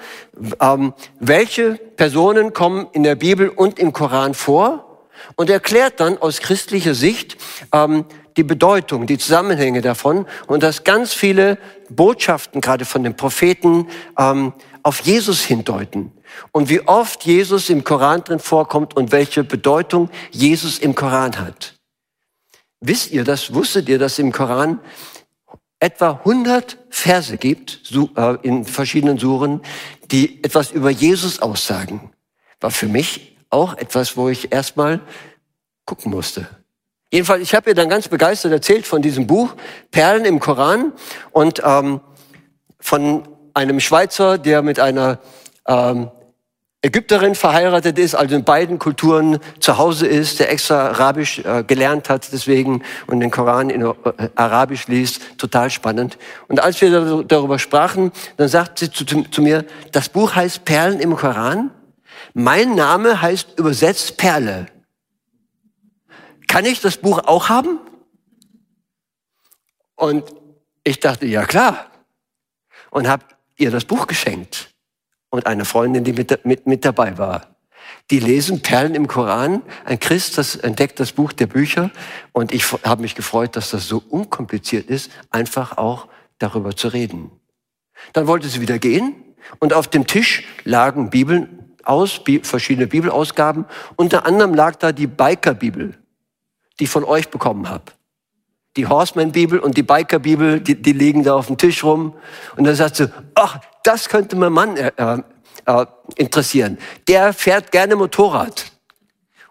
ähm, 0.60 0.94
welche 1.20 1.76
Personen 1.76 2.54
kommen 2.54 2.88
in 2.94 3.04
der 3.04 3.16
Bibel 3.16 3.50
und 3.50 3.80
im 3.80 3.94
Koran 3.94 4.34
vor 4.34 5.08
und 5.36 5.50
erklärt 5.50 6.00
dann 6.00 6.18
aus 6.18 6.40
christlicher 6.40 6.94
Sicht 6.94 7.38
ähm, 7.74 8.06
die 8.38 8.44
Bedeutung, 8.44 9.06
die 9.06 9.18
Zusammenhänge 9.18 9.82
davon 9.82 10.26
und 10.48 10.64
dass 10.64 10.84
ganz 10.84 11.14
viele 11.14 11.58
Botschaften, 11.90 12.62
gerade 12.62 12.86
von 12.86 13.04
den 13.04 13.16
Propheten, 13.16 13.88
ähm, 14.18 14.54
auf 14.84 15.02
Jesus 15.02 15.44
hindeuten. 15.44 16.12
Und 16.52 16.70
wie 16.70 16.82
oft 16.82 17.26
Jesus 17.26 17.70
im 17.70 17.84
Koran 17.84 18.24
drin 18.24 18.40
vorkommt 18.40 18.96
und 18.96 19.12
welche 19.12 19.44
Bedeutung 19.44 20.10
Jesus 20.32 20.80
im 20.80 20.96
Koran 20.96 21.40
hat. 21.40 21.76
Wisst 22.80 23.12
ihr 23.12 23.26
das? 23.26 23.54
Wusstet 23.54 23.90
ihr, 23.90 24.00
dass 24.00 24.20
im 24.20 24.32
Koran 24.32 24.80
etwa 25.80 26.12
100 26.12 26.78
Verse 26.90 27.38
gibt 27.38 27.82
äh, 28.16 28.36
in 28.42 28.66
verschiedenen 28.66 29.18
Suren, 29.18 29.62
die 30.12 30.44
etwas 30.44 30.72
über 30.72 30.90
Jesus 30.90 31.42
aussagen. 31.42 32.12
War 32.60 32.72
für 32.72 32.88
mich 32.88 33.38
auch 33.50 33.78
etwas, 33.78 34.18
wo 34.18 34.30
ich 34.30 34.52
erstmal 34.52 35.00
gucken 35.86 36.12
musste. 36.12 36.48
Jedenfalls, 37.12 37.42
ich 37.42 37.56
habe 37.56 37.72
ihr 37.72 37.76
dann 37.76 37.90
ganz 37.90 38.08
begeistert 38.08 38.52
erzählt 38.52 38.86
von 38.86 39.02
diesem 39.02 39.26
Buch 39.26 39.56
Perlen 39.90 40.26
im 40.26 40.40
Koran 40.40 40.94
und 41.32 41.62
ähm, 41.66 42.02
von 42.80 43.28
einem 43.54 43.80
Schweizer, 43.80 44.38
der 44.38 44.62
mit 44.62 44.80
einer 44.80 45.20
ähm, 45.68 46.12
Ägypterin 46.82 47.36
verheiratet 47.36 48.00
ist, 48.00 48.16
also 48.16 48.36
in 48.36 48.46
beiden 48.46 48.80
Kulturen 48.80 49.40
zu 49.60 49.78
Hause 49.78 50.08
ist, 50.08 50.40
der 50.40 50.50
extra 50.50 50.88
Arabisch 50.88 51.40
äh, 51.40 51.62
gelernt 51.66 52.08
hat 52.08 52.32
deswegen 52.32 52.84
und 53.06 53.20
den 53.20 53.32
Koran 53.32 53.70
in 53.70 53.82
äh, 53.82 53.94
Arabisch 54.36 54.88
liest, 54.88 55.38
total 55.38 55.70
spannend. 55.72 56.18
Und 56.48 56.62
als 56.62 56.80
wir 56.80 57.24
darüber 57.24 57.60
sprachen, 57.60 58.14
dann 58.38 58.48
sagt 58.48 58.80
sie 58.80 58.90
zu, 58.90 59.04
zu 59.04 59.42
mir, 59.42 59.66
das 59.92 60.08
Buch 60.08 60.36
heißt 60.36 60.64
Perlen 60.64 61.02
im 61.02 61.18
Koran, 61.18 61.72
mein 62.34 62.76
Name 62.76 63.22
heißt 63.22 63.60
übersetzt 63.60 64.16
Perle. 64.16 64.68
Kann 66.48 66.64
ich 66.64 66.80
das 66.80 66.96
Buch 66.96 67.20
auch 67.26 67.50
haben? 67.50 67.80
Und 69.96 70.24
ich 70.86 71.02
dachte, 71.02 71.26
ja 71.26 71.44
klar. 71.44 71.88
Und 72.90 73.10
habe 73.10 73.26
ihr 73.58 73.70
das 73.70 73.84
Buch 73.84 74.08
geschenkt 74.08 74.70
und 75.30 75.46
eine 75.46 75.66
Freundin, 75.66 76.04
die 76.04 76.14
mit, 76.14 76.46
mit, 76.46 76.68
mit 76.68 76.86
dabei 76.86 77.18
war. 77.18 77.56
Die 78.12 78.20
lesen 78.20 78.62
Perlen 78.62 78.96
im 78.96 79.08
Koran. 79.08 79.62
Ein 79.86 80.00
Christ 80.00 80.38
das 80.38 80.56
entdeckt 80.56 81.00
das 81.00 81.12
Buch 81.12 81.32
der 81.32 81.48
Bücher. 81.48 81.92
Und 82.34 82.52
ich 82.52 82.72
habe 82.84 83.02
mich 83.02 83.16
gefreut, 83.16 83.56
dass 83.56 83.70
das 83.70 83.88
so 83.88 84.04
unkompliziert 84.10 84.90
ist, 84.90 85.12
einfach 85.30 85.78
auch 85.78 86.08
darüber 86.40 86.76
zu 86.76 86.88
reden. 86.88 87.32
Dann 88.14 88.28
wollte 88.28 88.48
sie 88.48 88.62
wieder 88.62 88.80
gehen 88.80 89.16
und 89.60 89.74
auf 89.74 89.88
dem 89.88 90.08
Tisch 90.08 90.44
lagen 90.64 91.10
Bibeln 91.10 91.76
aus, 91.84 92.22
verschiedene 92.44 92.88
Bibelausgaben. 92.88 93.66
Unter 93.96 94.26
anderem 94.26 94.54
lag 94.54 94.76
da 94.76 94.92
die 94.92 95.08
Biker-Bibel, 95.08 95.98
die 96.80 96.84
ich 96.86 96.90
von 96.90 97.04
euch 97.04 97.30
bekommen 97.30 97.70
habe. 97.70 97.86
Die 98.78 98.88
Horseman-Bibel 98.88 99.60
und 99.60 99.76
die 99.76 99.84
Biker-Bibel, 99.84 100.62
die, 100.62 100.82
die 100.82 100.94
liegen 100.94 101.24
da 101.24 101.36
auf 101.36 101.48
dem 101.48 101.58
Tisch 101.58 101.84
rum. 101.84 102.14
Und 102.56 102.66
dann 102.66 102.76
sagt 102.76 102.98
sie, 102.98 103.12
ach, 103.36 103.60
das 103.84 104.10
könnte 104.10 104.36
mein 104.36 104.54
Mann 104.54 104.78
äh, 104.78 104.92
äh, 105.66 105.86
interessieren. 106.16 106.78
Der 107.08 107.34
fährt 107.34 107.72
gerne 107.72 107.96
Motorrad 107.96 108.72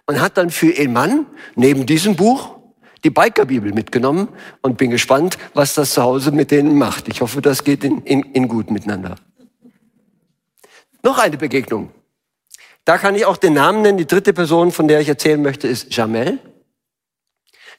und 0.06 0.20
hat 0.20 0.36
dann 0.36 0.50
für 0.50 0.70
ihren 0.70 0.92
Mann 0.92 1.26
neben 1.54 1.86
diesem 1.86 2.16
Buch 2.16 2.56
die 3.04 3.10
Biker-Bibel 3.10 3.72
mitgenommen 3.72 4.28
und 4.62 4.76
bin 4.76 4.90
gespannt, 4.90 5.38
was 5.54 5.74
das 5.74 5.94
zu 5.94 6.02
Hause 6.02 6.32
mit 6.32 6.50
denen 6.50 6.76
macht. 6.76 7.08
Ich 7.08 7.20
hoffe, 7.20 7.40
das 7.40 7.62
geht 7.62 7.84
in, 7.84 8.02
in, 8.02 8.22
in 8.32 8.48
gut 8.48 8.70
miteinander. 8.70 9.16
Noch 11.02 11.18
eine 11.18 11.36
Begegnung. 11.36 11.90
Da 12.84 12.98
kann 12.98 13.14
ich 13.14 13.24
auch 13.24 13.36
den 13.36 13.52
Namen 13.52 13.82
nennen. 13.82 13.98
Die 13.98 14.06
dritte 14.06 14.32
Person, 14.32 14.72
von 14.72 14.88
der 14.88 15.00
ich 15.00 15.08
erzählen 15.08 15.40
möchte, 15.40 15.68
ist 15.68 15.94
Jamel. 15.94 16.38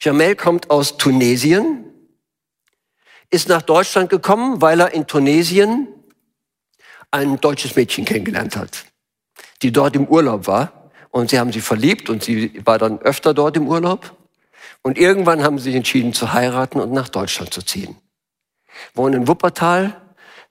Jamel 0.00 0.36
kommt 0.36 0.70
aus 0.70 0.96
Tunesien, 0.96 1.84
ist 3.28 3.48
nach 3.48 3.62
Deutschland 3.62 4.08
gekommen, 4.08 4.62
weil 4.62 4.80
er 4.80 4.94
in 4.94 5.06
Tunesien 5.06 5.88
ein 7.10 7.40
deutsches 7.40 7.76
Mädchen 7.76 8.04
kennengelernt 8.04 8.56
hat, 8.56 8.84
die 9.62 9.72
dort 9.72 9.96
im 9.96 10.06
Urlaub 10.06 10.46
war. 10.46 10.90
Und 11.10 11.30
sie 11.30 11.40
haben 11.40 11.52
sie 11.52 11.60
verliebt 11.60 12.08
und 12.08 12.22
sie 12.22 12.64
war 12.64 12.78
dann 12.78 13.00
öfter 13.00 13.34
dort 13.34 13.56
im 13.56 13.66
Urlaub. 13.66 14.16
Und 14.82 14.96
irgendwann 14.96 15.42
haben 15.42 15.58
sie 15.58 15.64
sich 15.64 15.74
entschieden 15.74 16.12
zu 16.12 16.32
heiraten 16.32 16.80
und 16.80 16.92
nach 16.92 17.08
Deutschland 17.08 17.52
zu 17.52 17.62
ziehen. 17.62 17.96
Wohnen 18.94 19.22
in 19.22 19.28
Wuppertal, 19.28 20.00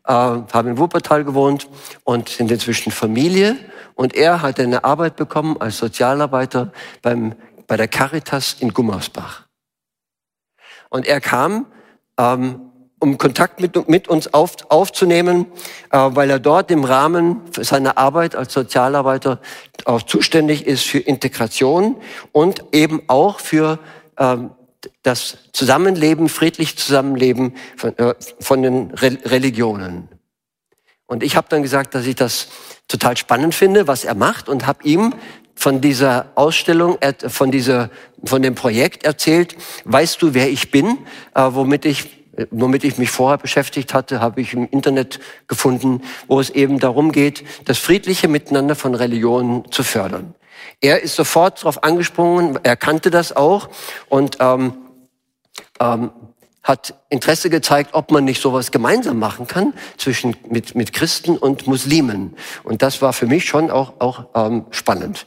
äh, 0.03 0.11
haben 0.11 0.67
in 0.67 0.77
Wuppertal 0.77 1.23
gewohnt 1.23 1.67
und 2.03 2.29
sind 2.29 2.51
inzwischen 2.51 2.91
Familie. 2.91 3.57
Und 3.95 4.15
er 4.15 4.41
hat 4.41 4.59
eine 4.59 4.83
Arbeit 4.83 5.15
bekommen 5.15 5.57
als 5.59 5.77
Sozialarbeiter 5.77 6.71
beim, 7.01 7.35
bei 7.67 7.77
der 7.77 7.87
Caritas 7.87 8.57
in 8.59 8.73
Gummersbach. 8.73 9.47
Und 10.89 11.05
er 11.05 11.21
kam, 11.21 11.67
ähm, 12.17 12.68
um 12.99 13.17
Kontakt 13.17 13.61
mit, 13.61 13.87
mit 13.87 14.07
uns 14.07 14.33
auf, 14.33 14.55
aufzunehmen, 14.69 15.45
äh, 15.91 15.97
weil 15.97 16.29
er 16.29 16.39
dort 16.39 16.69
im 16.69 16.83
Rahmen 16.83 17.41
seiner 17.57 17.97
Arbeit 17.97 18.35
als 18.35 18.53
Sozialarbeiter 18.53 19.39
auch 19.85 20.01
zuständig 20.01 20.67
ist 20.67 20.83
für 20.83 20.99
Integration 20.99 21.95
und 22.31 22.63
eben 22.73 23.01
auch 23.07 23.39
für 23.39 23.79
ähm, 24.17 24.51
das 25.03 25.37
Zusammenleben, 25.53 26.29
friedlich 26.29 26.77
Zusammenleben 26.77 27.55
von, 27.77 27.97
äh, 27.97 28.15
von 28.39 28.61
den 28.61 28.91
Re 28.91 29.17
Religionen. 29.25 30.09
Und 31.05 31.23
ich 31.23 31.35
habe 31.35 31.47
dann 31.49 31.63
gesagt, 31.63 31.95
dass 31.95 32.05
ich 32.05 32.15
das 32.15 32.49
total 32.87 33.17
spannend 33.17 33.55
finde, 33.55 33.87
was 33.87 34.03
er 34.03 34.13
macht 34.13 34.47
und 34.47 34.67
habe 34.67 34.83
ihm 34.83 35.13
von 35.55 35.81
dieser 35.81 36.31
Ausstellung, 36.35 36.97
von 37.27 37.51
dieser, 37.51 37.89
von 38.23 38.41
dem 38.41 38.55
Projekt 38.55 39.05
erzählt. 39.05 39.55
Weißt 39.85 40.21
du, 40.21 40.33
wer 40.33 40.49
ich 40.49 40.71
bin? 40.71 40.99
Äh, 41.33 41.49
womit 41.51 41.85
ich 41.85 42.18
womit 42.51 42.83
ich 42.83 42.97
mich 42.97 43.09
vorher 43.09 43.37
beschäftigt 43.37 43.93
hatte, 43.93 44.21
habe 44.21 44.41
ich 44.41 44.53
im 44.53 44.67
Internet 44.69 45.19
gefunden, 45.47 46.01
wo 46.27 46.39
es 46.39 46.49
eben 46.49 46.79
darum 46.79 47.11
geht, 47.11 47.43
das 47.65 47.77
friedliche 47.77 48.27
Miteinander 48.27 48.75
von 48.75 48.95
Religionen 48.95 49.69
zu 49.71 49.83
fördern. 49.83 50.35
Er 50.81 51.01
ist 51.01 51.15
sofort 51.15 51.59
darauf 51.59 51.83
angesprungen, 51.83 52.59
er 52.63 52.75
kannte 52.75 53.09
das 53.09 53.35
auch 53.35 53.69
und 54.07 54.37
ähm, 54.39 54.73
ähm, 55.79 56.11
hat 56.63 56.93
Interesse 57.09 57.49
gezeigt, 57.49 57.93
ob 57.93 58.11
man 58.11 58.25
nicht 58.25 58.41
sowas 58.41 58.71
gemeinsam 58.71 59.17
machen 59.17 59.47
kann 59.47 59.73
zwischen 59.97 60.35
mit, 60.49 60.75
mit 60.75 60.93
Christen 60.93 61.37
und 61.37 61.67
Muslimen. 61.67 62.35
Und 62.63 62.81
das 62.81 63.01
war 63.01 63.13
für 63.13 63.25
mich 63.25 63.45
schon 63.45 63.71
auch, 63.71 63.93
auch 63.99 64.25
ähm, 64.35 64.65
spannend. 64.69 65.25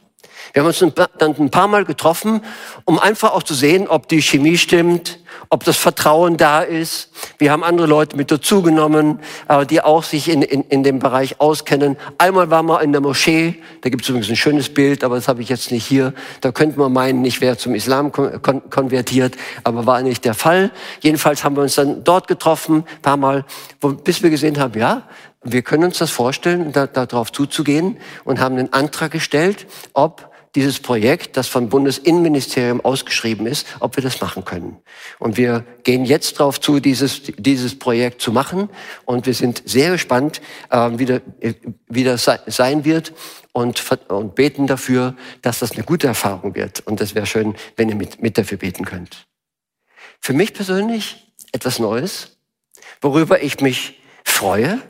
Wir 0.53 0.63
haben 0.63 0.69
uns 0.69 0.85
dann 1.19 1.35
ein 1.39 1.51
paar 1.51 1.69
Mal 1.69 1.85
getroffen, 1.85 2.43
um 2.85 2.99
einfach 2.99 3.33
auch 3.33 3.43
zu 3.43 3.55
sehen, 3.55 3.89
ob 3.89 4.09
die 4.09 4.23
Chemie 4.23 4.59
stimmt, 4.59 5.19
ob 5.49 5.65
das 5.65 5.77
Vertrauen 5.77 6.37
da 6.37 6.61
ist. 6.61 7.11
Wir 7.39 7.53
haben 7.53 7.63
andere 7.63 7.87
Leute 7.87 8.17
mit 8.17 8.31
dazugenommen, 8.31 9.21
die 9.71 9.81
auch 9.83 10.03
sich 10.03 10.29
in, 10.29 10.43
in, 10.43 10.63
in 10.63 10.83
dem 10.83 10.99
Bereich 10.99 11.41
auskennen. 11.41 11.97
Einmal 12.19 12.51
waren 12.51 12.67
wir 12.67 12.81
in 12.81 12.93
der 12.93 13.01
Moschee, 13.01 13.63
da 13.83 13.91
gibt 13.91 14.03
es 14.03 14.09
übrigens 14.09 14.31
ein 14.31 14.37
schönes 14.37 14.73
Bild, 14.73 15.05
aber 15.05 15.17
das 15.17 15.29
habe 15.29 15.43
ich 15.43 15.49
jetzt 15.49 15.71
nicht 15.71 15.87
hier. 15.87 16.15
Da 16.41 16.53
könnte 16.53 16.79
man 16.79 16.93
meinen, 16.93 17.25
ich 17.25 17.41
wäre 17.41 17.57
zum 17.57 17.75
Islam 17.75 18.13
kon 18.13 18.63
konvertiert, 18.71 19.37
aber 19.65 19.87
war 19.87 20.03
nicht 20.03 20.25
der 20.25 20.35
Fall. 20.35 20.71
Jedenfalls 21.01 21.45
haben 21.45 21.57
wir 21.57 21.63
uns 21.63 21.75
dann 21.75 22.05
dort 22.05 22.29
getroffen, 22.29 22.85
ein 22.87 23.03
paar 23.03 23.17
Mal, 23.17 23.45
bis 24.05 24.23
wir 24.23 24.31
gesehen 24.31 24.59
haben, 24.59 24.79
ja, 24.79 25.03
wir 25.45 25.63
können 25.63 25.85
uns 25.85 25.99
das 25.99 26.11
vorstellen, 26.11 26.73
da, 26.73 26.87
darauf 26.87 27.33
zuzugehen 27.33 27.99
und 28.25 28.41
haben 28.41 28.57
einen 28.57 28.73
Antrag 28.73 29.11
gestellt, 29.11 29.67
ob 29.93 30.32
dieses 30.55 30.81
Projekt, 30.81 31.37
das 31.37 31.49
vom 31.49 31.69
Bundesinnenministerium 31.69 32.83
ausgeschrieben 32.83 33.47
ist, 33.47 33.67
ob 33.81 33.97
wir 33.97 34.03
das 34.03 34.21
machen 34.21 34.45
können. 34.45 34.79
Und 35.19 35.37
wir 35.37 35.65
gehen 35.83 36.05
jetzt 36.05 36.39
darauf 36.39 36.61
zu, 36.61 36.79
dieses, 36.79 37.23
dieses 37.39 37.79
Projekt 37.79 38.21
zu 38.21 38.33
machen. 38.33 38.69
Und 39.07 39.25
wir 39.27 39.35
sind 39.35 39.63
sehr 39.65 39.93
gespannt, 39.93 40.43
äh, 40.71 40.91
wie, 40.95 41.07
der, 41.07 41.23
wie 41.89 42.05
das 42.05 42.29
sein 42.47 42.85
wird 42.85 43.15
und, 43.53 43.83
und 44.09 44.35
beten 44.35 44.67
dafür, 44.67 45.17
dass 45.41 45.61
das 45.61 45.73
eine 45.73 45.85
gute 45.85 46.07
Erfahrung 46.07 46.55
wird. 46.55 46.81
Und 46.87 47.01
das 47.01 47.15
wäre 47.15 47.27
schön, 47.27 47.55
wenn 47.77 47.89
ihr 47.89 47.97
mit, 47.97 48.23
mit 48.23 48.37
dafür 48.37 48.59
beten 48.59 48.85
könnt. 48.85 49.27
Für 50.21 50.35
mich 50.35 50.53
persönlich 50.53 51.33
etwas 51.53 51.79
Neues, 51.79 52.37
worüber 53.01 53.43
ich 53.43 53.61
mich 53.61 54.01
freue. 54.25 54.81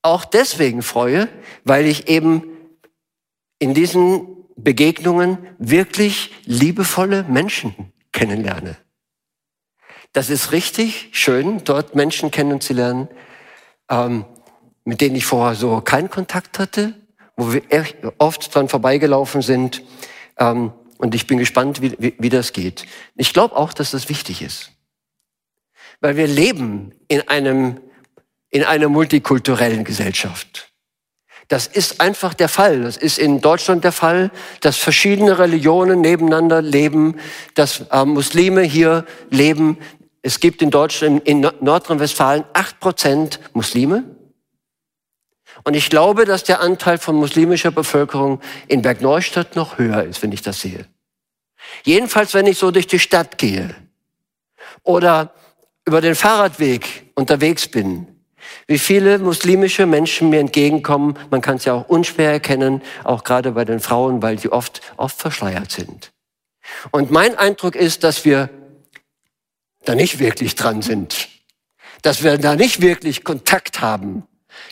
Auch 0.00 0.24
deswegen 0.24 0.82
freue, 0.82 1.28
weil 1.64 1.86
ich 1.86 2.08
eben 2.08 2.51
in 3.62 3.74
diesen 3.74 4.26
Begegnungen 4.56 5.38
wirklich 5.56 6.32
liebevolle 6.46 7.22
Menschen 7.22 7.92
kennenlerne. 8.10 8.76
Das 10.12 10.30
ist 10.30 10.50
richtig 10.50 11.10
schön, 11.12 11.62
dort 11.62 11.94
Menschen 11.94 12.32
kennenzulernen, 12.32 13.08
ähm, 13.88 14.24
mit 14.84 15.00
denen 15.00 15.14
ich 15.14 15.24
vorher 15.26 15.54
so 15.54 15.80
keinen 15.80 16.10
Kontakt 16.10 16.58
hatte, 16.58 16.94
wo 17.36 17.52
wir 17.52 17.62
oft 18.18 18.52
dran 18.52 18.68
vorbeigelaufen 18.68 19.42
sind. 19.42 19.84
Ähm, 20.38 20.72
und 20.98 21.14
ich 21.14 21.28
bin 21.28 21.38
gespannt, 21.38 21.80
wie, 21.80 21.94
wie, 22.00 22.16
wie 22.18 22.30
das 22.30 22.52
geht. 22.52 22.84
Ich 23.14 23.32
glaube 23.32 23.54
auch, 23.54 23.72
dass 23.72 23.92
das 23.92 24.08
wichtig 24.08 24.42
ist. 24.42 24.72
Weil 26.00 26.16
wir 26.16 26.26
leben 26.26 26.92
in 27.06 27.28
einem, 27.28 27.80
in 28.50 28.64
einer 28.64 28.88
multikulturellen 28.88 29.84
Gesellschaft. 29.84 30.71
Das 31.52 31.66
ist 31.66 32.00
einfach 32.00 32.32
der 32.32 32.48
Fall. 32.48 32.80
Das 32.80 32.96
ist 32.96 33.18
in 33.18 33.42
Deutschland 33.42 33.84
der 33.84 33.92
Fall, 33.92 34.30
dass 34.62 34.78
verschiedene 34.78 35.38
Religionen 35.38 36.00
nebeneinander 36.00 36.62
leben, 36.62 37.20
dass 37.54 37.84
äh, 37.90 38.06
Muslime 38.06 38.62
hier 38.62 39.04
leben. 39.28 39.76
Es 40.22 40.40
gibt 40.40 40.62
in 40.62 40.70
Deutschland, 40.70 41.28
in 41.28 41.46
Nordrhein-Westfalen 41.60 42.44
acht 42.54 42.80
Prozent 42.80 43.38
Muslime. 43.52 44.02
Und 45.62 45.74
ich 45.74 45.90
glaube, 45.90 46.24
dass 46.24 46.42
der 46.42 46.62
Anteil 46.62 46.96
von 46.96 47.16
muslimischer 47.16 47.70
Bevölkerung 47.70 48.40
in 48.66 48.80
Bergneustadt 48.80 49.54
noch 49.54 49.76
höher 49.76 50.04
ist, 50.04 50.22
wenn 50.22 50.32
ich 50.32 50.40
das 50.40 50.62
sehe. 50.62 50.86
Jedenfalls, 51.84 52.32
wenn 52.32 52.46
ich 52.46 52.56
so 52.56 52.70
durch 52.70 52.86
die 52.86 52.98
Stadt 52.98 53.36
gehe 53.36 53.74
oder 54.84 55.34
über 55.84 56.00
den 56.00 56.14
Fahrradweg 56.14 57.12
unterwegs 57.14 57.68
bin, 57.68 58.11
wie 58.66 58.78
viele 58.78 59.18
muslimische 59.18 59.86
Menschen 59.86 60.30
mir 60.30 60.40
entgegenkommen, 60.40 61.18
man 61.30 61.40
kann 61.40 61.56
es 61.56 61.64
ja 61.64 61.74
auch 61.74 61.88
unschwer 61.88 62.32
erkennen, 62.32 62.82
auch 63.04 63.24
gerade 63.24 63.52
bei 63.52 63.64
den 63.64 63.80
Frauen, 63.80 64.22
weil 64.22 64.38
sie 64.38 64.50
oft, 64.50 64.80
oft 64.96 65.18
verschleiert 65.18 65.70
sind. 65.70 66.12
Und 66.90 67.10
mein 67.10 67.36
Eindruck 67.36 67.74
ist, 67.74 68.04
dass 68.04 68.24
wir 68.24 68.50
da 69.84 69.94
nicht 69.94 70.18
wirklich 70.18 70.54
dran 70.54 70.82
sind, 70.82 71.28
dass 72.02 72.22
wir 72.22 72.38
da 72.38 72.56
nicht 72.56 72.80
wirklich 72.80 73.24
Kontakt 73.24 73.80
haben, 73.80 74.24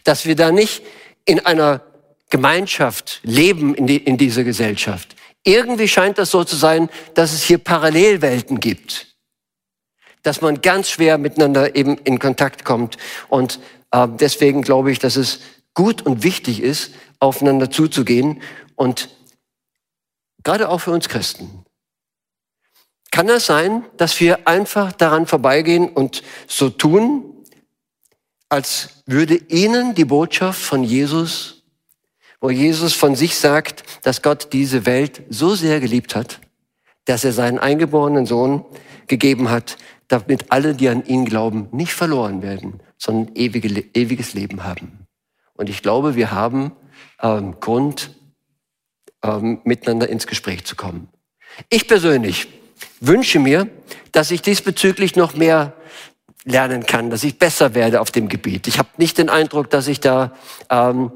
dass 0.04 0.24
wir 0.24 0.36
da 0.36 0.52
nicht 0.52 0.82
in 1.24 1.44
einer 1.44 1.82
Gemeinschaft 2.30 3.20
leben 3.22 3.74
in, 3.74 3.86
die, 3.86 3.96
in 3.96 4.16
dieser 4.16 4.44
Gesellschaft. 4.44 5.16
Irgendwie 5.42 5.88
scheint 5.88 6.18
das 6.18 6.30
so 6.30 6.44
zu 6.44 6.54
sein, 6.54 6.88
dass 7.14 7.32
es 7.32 7.42
hier 7.42 7.58
Parallelwelten 7.58 8.60
gibt 8.60 9.09
dass 10.22 10.40
man 10.40 10.60
ganz 10.60 10.90
schwer 10.90 11.18
miteinander 11.18 11.74
eben 11.76 11.96
in 11.98 12.18
Kontakt 12.18 12.64
kommt. 12.64 12.96
Und 13.28 13.60
äh, 13.90 14.06
deswegen 14.08 14.62
glaube 14.62 14.92
ich, 14.92 14.98
dass 14.98 15.16
es 15.16 15.40
gut 15.74 16.02
und 16.02 16.22
wichtig 16.22 16.62
ist, 16.62 16.92
aufeinander 17.18 17.70
zuzugehen. 17.70 18.42
Und 18.76 19.08
gerade 20.42 20.68
auch 20.68 20.78
für 20.78 20.92
uns 20.92 21.08
Christen. 21.08 21.64
Kann 23.10 23.28
es 23.28 23.46
sein, 23.46 23.84
dass 23.96 24.20
wir 24.20 24.46
einfach 24.46 24.92
daran 24.92 25.26
vorbeigehen 25.26 25.88
und 25.88 26.22
so 26.46 26.70
tun, 26.70 27.24
als 28.48 29.02
würde 29.06 29.36
ihnen 29.48 29.94
die 29.94 30.04
Botschaft 30.04 30.60
von 30.60 30.84
Jesus, 30.84 31.62
wo 32.40 32.50
Jesus 32.50 32.94
von 32.94 33.16
sich 33.16 33.36
sagt, 33.36 33.82
dass 34.02 34.22
Gott 34.22 34.52
diese 34.52 34.86
Welt 34.86 35.22
so 35.28 35.54
sehr 35.54 35.80
geliebt 35.80 36.14
hat, 36.14 36.40
dass 37.04 37.24
er 37.24 37.32
seinen 37.32 37.58
eingeborenen 37.58 38.26
Sohn 38.26 38.64
gegeben 39.06 39.50
hat, 39.50 39.76
damit 40.10 40.50
alle, 40.50 40.74
die 40.74 40.88
an 40.88 41.06
ihn 41.06 41.24
glauben, 41.24 41.68
nicht 41.70 41.94
verloren 41.94 42.42
werden, 42.42 42.80
sondern 42.98 43.34
ewige, 43.36 43.84
ewiges 43.94 44.34
Leben 44.34 44.64
haben. 44.64 45.06
Und 45.54 45.70
ich 45.70 45.82
glaube, 45.82 46.16
wir 46.16 46.32
haben 46.32 46.72
ähm, 47.22 47.60
Grund, 47.60 48.10
ähm, 49.22 49.60
miteinander 49.62 50.08
ins 50.08 50.26
Gespräch 50.26 50.64
zu 50.64 50.74
kommen. 50.74 51.08
Ich 51.68 51.86
persönlich 51.86 52.48
wünsche 52.98 53.38
mir, 53.38 53.68
dass 54.10 54.32
ich 54.32 54.42
diesbezüglich 54.42 55.14
noch 55.14 55.34
mehr 55.34 55.74
lernen 56.44 56.86
kann, 56.86 57.10
dass 57.10 57.22
ich 57.22 57.38
besser 57.38 57.74
werde 57.74 58.00
auf 58.00 58.10
dem 58.10 58.28
Gebiet. 58.28 58.66
Ich 58.66 58.78
habe 58.80 58.88
nicht 58.96 59.16
den 59.16 59.28
Eindruck, 59.28 59.70
dass 59.70 59.86
ich 59.86 60.00
da 60.00 60.34
ähm, 60.70 61.12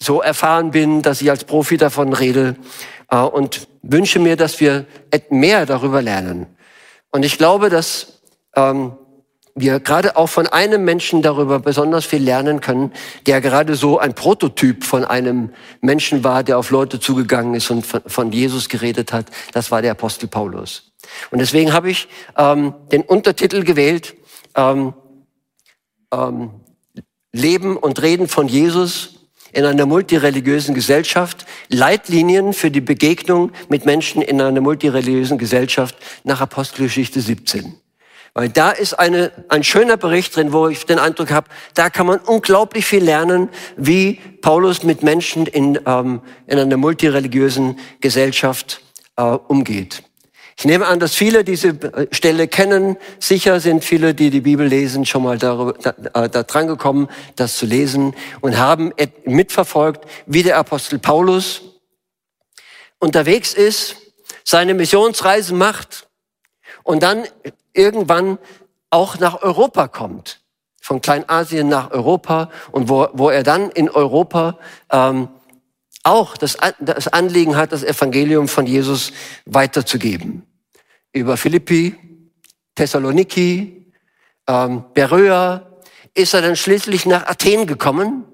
so 0.00 0.20
erfahren 0.20 0.72
bin, 0.72 1.02
dass 1.02 1.22
ich 1.22 1.30
als 1.30 1.44
Profi 1.44 1.76
davon 1.76 2.12
rede 2.12 2.56
äh, 3.08 3.18
und 3.18 3.68
wünsche 3.82 4.18
mir, 4.18 4.34
dass 4.36 4.58
wir 4.58 4.86
mehr 5.30 5.64
darüber 5.64 6.02
lernen. 6.02 6.55
Und 7.16 7.24
ich 7.24 7.38
glaube, 7.38 7.70
dass 7.70 8.20
ähm, 8.56 8.92
wir 9.54 9.80
gerade 9.80 10.18
auch 10.18 10.26
von 10.26 10.46
einem 10.48 10.84
Menschen 10.84 11.22
darüber 11.22 11.60
besonders 11.60 12.04
viel 12.04 12.22
lernen 12.22 12.60
können, 12.60 12.92
der 13.24 13.40
gerade 13.40 13.74
so 13.74 13.98
ein 13.98 14.12
Prototyp 14.12 14.84
von 14.84 15.02
einem 15.02 15.48
Menschen 15.80 16.24
war, 16.24 16.44
der 16.44 16.58
auf 16.58 16.70
Leute 16.70 17.00
zugegangen 17.00 17.54
ist 17.54 17.70
und 17.70 17.86
von 17.86 18.32
Jesus 18.32 18.68
geredet 18.68 19.14
hat. 19.14 19.28
Das 19.54 19.70
war 19.70 19.80
der 19.80 19.92
Apostel 19.92 20.28
Paulus. 20.28 20.92
Und 21.30 21.38
deswegen 21.38 21.72
habe 21.72 21.90
ich 21.90 22.06
ähm, 22.36 22.74
den 22.92 23.00
Untertitel 23.00 23.64
gewählt, 23.64 24.14
ähm, 24.54 24.92
ähm, 26.12 26.50
Leben 27.32 27.78
und 27.78 28.02
Reden 28.02 28.28
von 28.28 28.46
Jesus 28.46 29.15
in 29.56 29.64
einer 29.64 29.86
multireligiösen 29.86 30.74
Gesellschaft, 30.74 31.46
Leitlinien 31.68 32.52
für 32.52 32.70
die 32.70 32.82
Begegnung 32.82 33.52
mit 33.70 33.86
Menschen 33.86 34.20
in 34.20 34.38
einer 34.42 34.60
multireligiösen 34.60 35.38
Gesellschaft 35.38 35.96
nach 36.24 36.42
Apostelgeschichte 36.42 37.22
17. 37.22 37.74
Weil 38.34 38.50
da 38.50 38.70
ist 38.70 38.92
eine, 38.92 39.32
ein 39.48 39.64
schöner 39.64 39.96
Bericht 39.96 40.36
drin, 40.36 40.52
wo 40.52 40.68
ich 40.68 40.84
den 40.84 40.98
Eindruck 40.98 41.30
habe, 41.30 41.48
da 41.72 41.88
kann 41.88 42.06
man 42.06 42.18
unglaublich 42.18 42.84
viel 42.84 43.02
lernen, 43.02 43.48
wie 43.78 44.20
Paulus 44.42 44.82
mit 44.82 45.02
Menschen 45.02 45.46
in, 45.46 45.80
ähm, 45.86 46.20
in 46.46 46.58
einer 46.58 46.76
multireligiösen 46.76 47.78
Gesellschaft 48.02 48.82
äh, 49.16 49.22
umgeht. 49.22 50.02
Ich 50.58 50.64
nehme 50.64 50.86
an, 50.86 50.98
dass 50.98 51.14
viele 51.14 51.44
diese 51.44 51.68
äh, 51.68 52.06
Stelle 52.12 52.48
kennen. 52.48 52.96
Sicher 53.18 53.60
sind 53.60 53.84
viele, 53.84 54.14
die 54.14 54.30
die 54.30 54.40
Bibel 54.40 54.66
lesen, 54.66 55.04
schon 55.04 55.22
mal 55.22 55.36
da, 55.36 55.74
da, 55.82 56.28
da 56.28 56.42
dran 56.44 56.66
gekommen, 56.66 57.08
das 57.36 57.58
zu 57.58 57.66
lesen 57.66 58.14
und 58.40 58.56
haben 58.56 58.92
mitverfolgt, 59.24 60.06
wie 60.24 60.42
der 60.42 60.56
Apostel 60.56 60.98
Paulus 60.98 61.62
unterwegs 62.98 63.52
ist, 63.52 63.96
seine 64.44 64.72
Missionsreise 64.72 65.54
macht 65.54 66.08
und 66.84 67.02
dann 67.02 67.24
irgendwann 67.74 68.38
auch 68.88 69.18
nach 69.18 69.42
Europa 69.42 69.88
kommt. 69.88 70.40
Von 70.80 71.02
Kleinasien 71.02 71.68
nach 71.68 71.90
Europa 71.90 72.50
und 72.70 72.88
wo, 72.88 73.08
wo 73.12 73.28
er 73.28 73.42
dann 73.42 73.70
in 73.70 73.90
Europa 73.90 74.58
ähm, 74.90 75.28
auch 76.06 76.36
das, 76.36 76.56
Anliegen 77.12 77.56
hat, 77.56 77.72
das 77.72 77.82
Evangelium 77.82 78.48
von 78.48 78.66
Jesus 78.66 79.12
weiterzugeben. 79.44 80.46
Über 81.12 81.36
Philippi, 81.36 81.96
Thessaloniki, 82.74 83.92
ähm, 84.46 84.84
Beröa 84.94 85.66
ist 86.14 86.34
er 86.34 86.42
dann 86.42 86.56
schließlich 86.56 87.06
nach 87.06 87.26
Athen 87.26 87.66
gekommen. 87.66 88.24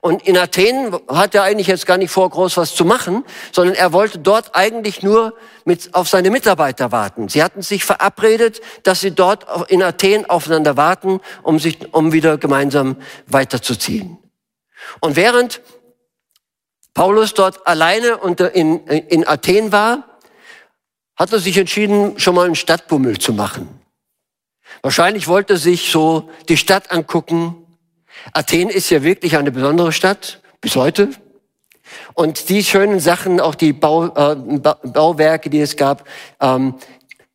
Und 0.00 0.26
in 0.26 0.36
Athen 0.36 0.94
hat 1.08 1.34
er 1.34 1.42
eigentlich 1.42 1.66
jetzt 1.66 1.86
gar 1.86 1.98
nicht 1.98 2.10
vor, 2.10 2.28
groß 2.30 2.56
was 2.56 2.74
zu 2.74 2.84
machen, 2.84 3.24
sondern 3.52 3.74
er 3.74 3.92
wollte 3.92 4.18
dort 4.18 4.54
eigentlich 4.54 5.02
nur 5.02 5.34
mit, 5.64 5.94
auf 5.94 6.08
seine 6.08 6.30
Mitarbeiter 6.30 6.92
warten. 6.92 7.28
Sie 7.28 7.42
hatten 7.42 7.62
sich 7.62 7.84
verabredet, 7.84 8.60
dass 8.82 9.00
sie 9.00 9.10
dort 9.10 9.70
in 9.70 9.82
Athen 9.82 10.28
aufeinander 10.28 10.76
warten, 10.76 11.20
um 11.42 11.58
sich, 11.58 11.92
um 11.92 12.12
wieder 12.12 12.38
gemeinsam 12.38 12.96
weiterzuziehen. 13.26 14.18
Und 15.00 15.16
während 15.16 15.60
Paulus 16.94 17.34
dort 17.34 17.66
alleine 17.66 18.18
in, 18.54 18.86
in 18.86 19.26
Athen 19.26 19.72
war, 19.72 20.18
hat 21.16 21.32
er 21.32 21.40
sich 21.40 21.58
entschieden, 21.58 22.18
schon 22.18 22.34
mal 22.34 22.46
einen 22.46 22.54
Stadtbummel 22.54 23.18
zu 23.18 23.32
machen. 23.32 23.68
Wahrscheinlich 24.82 25.28
wollte 25.28 25.54
er 25.54 25.58
sich 25.58 25.90
so 25.90 26.30
die 26.48 26.56
Stadt 26.56 26.90
angucken. 26.90 27.56
Athen 28.32 28.70
ist 28.70 28.90
ja 28.90 29.02
wirklich 29.02 29.36
eine 29.36 29.50
besondere 29.50 29.92
Stadt, 29.92 30.40
bis 30.60 30.76
heute. 30.76 31.10
Und 32.14 32.48
die 32.48 32.64
schönen 32.64 33.00
Sachen, 33.00 33.40
auch 33.40 33.54
die 33.54 33.72
Bau, 33.72 34.06
äh, 34.06 34.36
Bauwerke, 34.36 35.50
die 35.50 35.60
es 35.60 35.76
gab, 35.76 36.08
ähm, 36.40 36.74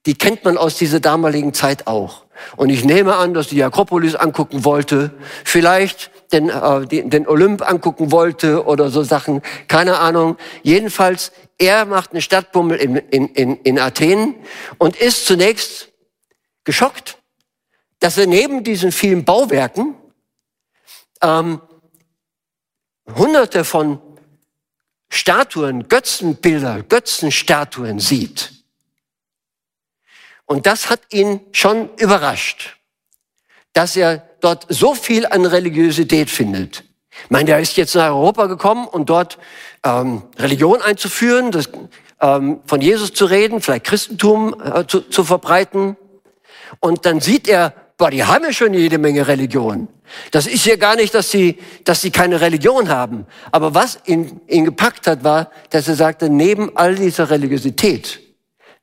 die 0.06 0.16
kennt 0.16 0.44
man 0.44 0.58
aus 0.58 0.76
dieser 0.76 1.00
damaligen 1.00 1.54
Zeit 1.54 1.88
auch. 1.88 2.26
Und 2.56 2.70
ich 2.70 2.86
nehme 2.86 3.16
an, 3.16 3.34
dass 3.34 3.48
die 3.48 3.64
Akropolis 3.64 4.16
angucken 4.16 4.64
wollte. 4.66 5.12
Vielleicht 5.44 6.12
den, 6.32 6.50
äh, 6.50 6.86
den 6.86 7.28
Olymp 7.28 7.68
angucken 7.68 8.12
wollte 8.12 8.66
oder 8.66 8.90
so 8.90 9.04
Sachen, 9.04 9.42
keine 9.68 9.98
Ahnung. 9.98 10.38
Jedenfalls, 10.64 11.32
er 11.58 11.86
macht 11.86 12.12
eine 12.12 12.22
Stadtbummel 12.22 12.78
in, 12.78 12.96
in, 12.96 13.28
in, 13.30 13.56
in 13.58 13.80
Athen 13.80 14.36
und 14.78 14.96
ist 14.96 15.26
zunächst 15.26 15.90
geschockt, 16.64 17.18
dass 18.00 18.18
er 18.18 18.28
neben 18.28 18.64
diesen 18.64 18.92
vielen 18.92 19.26
Bauwerken 19.26 19.96
ähm, 21.22 21.62
hunderte 23.16 23.66
von 23.66 24.02
Statuen, 25.12 25.88
Götzenbilder, 25.88 26.84
Götzenstatuen 26.84 28.00
sieht. 28.00 28.54
Und 30.46 30.66
das 30.66 30.90
hat 30.90 31.02
ihn 31.12 31.42
schon 31.52 31.94
überrascht, 31.96 32.78
dass 33.74 33.96
er 33.96 34.29
dort 34.42 34.66
so 34.70 34.94
viel 34.94 35.26
an 35.26 35.46
Religiosität 35.46 36.30
findet. 36.30 36.84
Ich 37.24 37.30
meine, 37.30 37.46
der 37.46 37.60
ist 37.60 37.76
jetzt 37.78 37.96
nach 37.96 38.10
Europa 38.10 38.46
gekommen 38.46 38.88
und 38.88 39.10
dort 39.10 39.38
ähm, 39.84 40.24
Religion 40.38 40.82
einzuführen, 40.82 41.52
das, 41.52 41.70
ähm, 42.22 42.62
von 42.66 42.82
Jesus 42.82 43.14
zu 43.14 43.26
reden, 43.26 43.62
vielleicht 43.62 43.86
Christentum 43.86 44.56
äh, 44.62 44.86
zu, 44.88 45.02
zu 45.02 45.24
verbreiten. 45.24 45.98
Und 46.80 47.06
dann 47.06 47.20
sieht 47.20 47.48
er, 47.48 47.74
boah, 47.98 48.10
die 48.10 48.24
haben 48.24 48.44
ja 48.44 48.54
schon 48.54 48.74
jede 48.74 48.98
Menge 48.98 49.28
Religion. 49.28 49.88
Das 50.32 50.48
ist 50.48 50.66
ja 50.66 50.76
gar 50.76 50.96
nicht, 50.96 51.14
dass 51.14 51.30
sie, 51.30 51.60
dass 51.84 52.02
sie 52.02 52.12
keine 52.12 52.42
Religion 52.42 52.90
haben. 52.90 53.26
Aber 53.52 53.76
was 53.76 54.00
ihn, 54.06 54.42
ihn 54.48 54.66
gepackt 54.66 55.08
hat, 55.08 55.24
war, 55.24 55.52
dass 55.70 55.88
er 55.88 55.96
sagte, 55.96 56.30
neben 56.30 56.76
all 56.76 56.96
dieser 56.96 57.30
Religiosität 57.30 58.20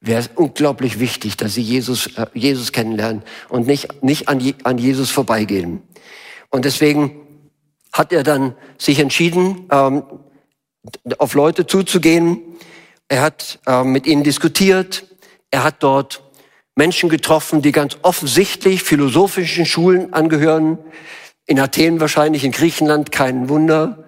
wäre 0.01 0.21
es 0.21 0.31
unglaublich 0.35 1.01
wichtig, 1.01 1.37
dass 1.37 1.55
sie 1.55 1.63
Jesus, 1.63 2.17
äh, 2.17 2.27
Jesus 2.35 2.73
kennenlernen 2.73 3.23
und 3.49 3.67
nicht, 3.67 4.03
nicht 4.03 4.29
an, 4.29 4.41
an 4.65 4.79
Jesus 4.79 5.11
vorbeigehen. 5.11 5.83
Und 6.51 6.65
deswegen 6.65 7.21
hat 7.93 8.13
er 8.13 8.23
dann 8.23 8.55
sich 8.79 8.99
entschieden, 8.99 9.69
ähm, 9.71 10.03
auf 11.19 11.35
Leute 11.35 11.67
zuzugehen. 11.67 12.41
Er 13.09 13.23
hat 13.23 13.59
äh, 13.67 13.83
mit 13.85 14.07
ihnen 14.07 14.23
diskutiert. 14.23 15.05
Er 15.51 15.65
hat 15.65 15.83
dort 15.83 16.23
Menschen 16.75 17.09
getroffen, 17.09 17.63
die 17.63 17.73
ganz 17.73 17.97
offensichtlich 18.03 18.83
philosophischen 18.83 19.67
Schulen 19.67 20.13
angehören. 20.13 20.79
In 21.47 21.59
Athen 21.59 22.01
wahrscheinlich, 22.01 22.45
in 22.45 22.53
Griechenland 22.53 23.13
kein 23.13 23.49
Wunder 23.49 24.06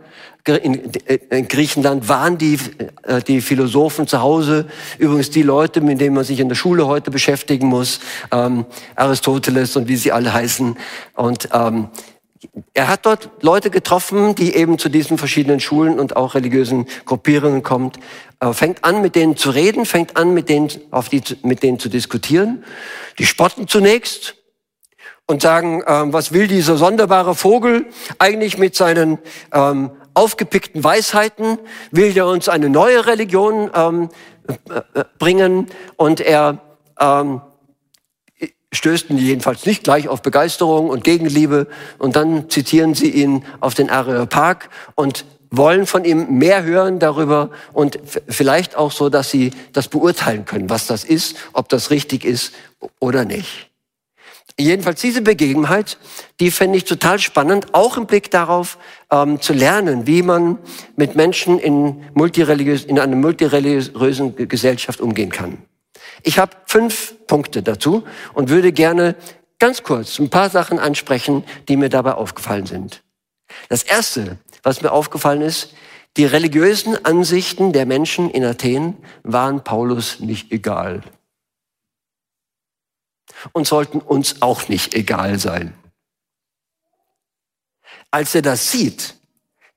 in, 0.56 0.92
in 1.30 1.48
Griechenland 1.48 2.08
waren 2.08 2.38
die, 2.38 2.58
äh, 3.02 3.20
die 3.22 3.40
Philosophen 3.40 4.06
zu 4.06 4.20
Hause. 4.20 4.66
Übrigens 4.98 5.30
die 5.30 5.42
Leute, 5.42 5.80
mit 5.80 6.00
denen 6.00 6.14
man 6.14 6.24
sich 6.24 6.40
in 6.40 6.48
der 6.48 6.56
Schule 6.56 6.86
heute 6.86 7.10
beschäftigen 7.10 7.66
muss. 7.66 8.00
Ähm, 8.30 8.66
Aristoteles 8.96 9.76
und 9.76 9.88
wie 9.88 9.96
sie 9.96 10.12
alle 10.12 10.32
heißen. 10.32 10.76
Und 11.14 11.48
ähm, 11.52 11.88
er 12.72 12.88
hat 12.88 13.04
dort 13.06 13.30
Leute 13.42 13.70
getroffen, 13.70 14.34
die 14.34 14.54
eben 14.54 14.78
zu 14.78 14.88
diesen 14.88 15.18
verschiedenen 15.18 15.60
Schulen 15.60 15.98
und 15.98 16.16
auch 16.16 16.34
religiösen 16.34 16.86
Gruppierungen 17.04 17.62
kommt. 17.62 17.98
Er 18.38 18.54
fängt 18.54 18.84
an, 18.84 19.02
mit 19.02 19.16
denen 19.16 19.36
zu 19.36 19.50
reden, 19.50 19.84
fängt 19.84 20.16
an, 20.16 20.34
mit 20.34 20.48
denen, 20.48 20.70
auf 20.90 21.08
die, 21.08 21.22
mit 21.42 21.62
denen 21.62 21.78
zu 21.78 21.88
diskutieren. 21.88 22.64
Die 23.18 23.26
spotten 23.26 23.66
zunächst 23.66 24.36
und 25.26 25.42
sagen, 25.42 25.82
ähm, 25.86 26.12
was 26.12 26.32
will 26.32 26.46
dieser 26.46 26.76
sonderbare 26.76 27.34
Vogel 27.34 27.86
eigentlich 28.18 28.56
mit 28.56 28.76
seinen 28.76 29.18
ähm, 29.52 29.90
aufgepickten 30.18 30.82
Weisheiten 30.82 31.58
will 31.92 32.16
er 32.16 32.26
uns 32.26 32.48
eine 32.48 32.68
neue 32.68 33.06
Religion 33.06 33.70
ähm, 33.72 34.08
äh, 34.48 35.04
bringen 35.18 35.68
und 35.96 36.20
er 36.20 36.58
ähm, 36.98 37.40
stößt 38.72 39.10
jedenfalls 39.10 39.64
nicht 39.64 39.84
gleich 39.84 40.08
auf 40.08 40.20
Begeisterung 40.22 40.90
und 40.90 41.04
Gegenliebe 41.04 41.68
und 41.98 42.16
dann 42.16 42.50
zitieren 42.50 42.94
sie 42.94 43.10
ihn 43.10 43.44
auf 43.60 43.74
den 43.74 43.90
Areopag 43.90 44.68
und 44.96 45.24
wollen 45.50 45.86
von 45.86 46.04
ihm 46.04 46.38
mehr 46.38 46.64
hören 46.64 46.98
darüber 46.98 47.50
und 47.72 48.00
vielleicht 48.28 48.76
auch 48.76 48.90
so, 48.90 49.10
dass 49.10 49.30
sie 49.30 49.52
das 49.72 49.86
beurteilen 49.86 50.44
können, 50.44 50.68
was 50.68 50.88
das 50.88 51.04
ist, 51.04 51.36
ob 51.52 51.68
das 51.68 51.90
richtig 51.90 52.24
ist 52.24 52.52
oder 52.98 53.24
nicht. 53.24 53.67
Jedenfalls 54.60 55.00
diese 55.00 55.22
Begebenheit, 55.22 55.98
die 56.40 56.50
fände 56.50 56.78
ich 56.78 56.84
total 56.84 57.20
spannend, 57.20 57.74
auch 57.74 57.96
im 57.96 58.06
Blick 58.06 58.32
darauf 58.32 58.78
ähm, 59.10 59.40
zu 59.40 59.52
lernen, 59.52 60.08
wie 60.08 60.22
man 60.22 60.58
mit 60.96 61.14
Menschen 61.14 61.60
in, 61.60 62.02
multireligiös, 62.14 62.84
in 62.84 62.98
einer 62.98 63.14
multireligiösen 63.14 64.48
Gesellschaft 64.48 65.00
umgehen 65.00 65.30
kann. 65.30 65.58
Ich 66.24 66.40
habe 66.40 66.56
fünf 66.66 67.14
Punkte 67.28 67.62
dazu 67.62 68.02
und 68.34 68.48
würde 68.48 68.72
gerne 68.72 69.14
ganz 69.60 69.84
kurz 69.84 70.18
ein 70.18 70.28
paar 70.28 70.50
Sachen 70.50 70.80
ansprechen, 70.80 71.44
die 71.68 71.76
mir 71.76 71.88
dabei 71.88 72.14
aufgefallen 72.14 72.66
sind. 72.66 73.04
Das 73.68 73.84
Erste, 73.84 74.38
was 74.64 74.82
mir 74.82 74.90
aufgefallen 74.90 75.42
ist, 75.42 75.72
die 76.16 76.24
religiösen 76.24 77.04
Ansichten 77.04 77.72
der 77.72 77.86
Menschen 77.86 78.28
in 78.28 78.44
Athen 78.44 78.96
waren 79.22 79.62
Paulus 79.62 80.18
nicht 80.18 80.50
egal 80.50 81.02
und 83.52 83.66
sollten 83.66 84.00
uns 84.00 84.42
auch 84.42 84.68
nicht 84.68 84.94
egal 84.94 85.38
sein. 85.38 85.74
Als 88.10 88.34
er 88.34 88.42
das 88.42 88.70
sieht, 88.70 89.14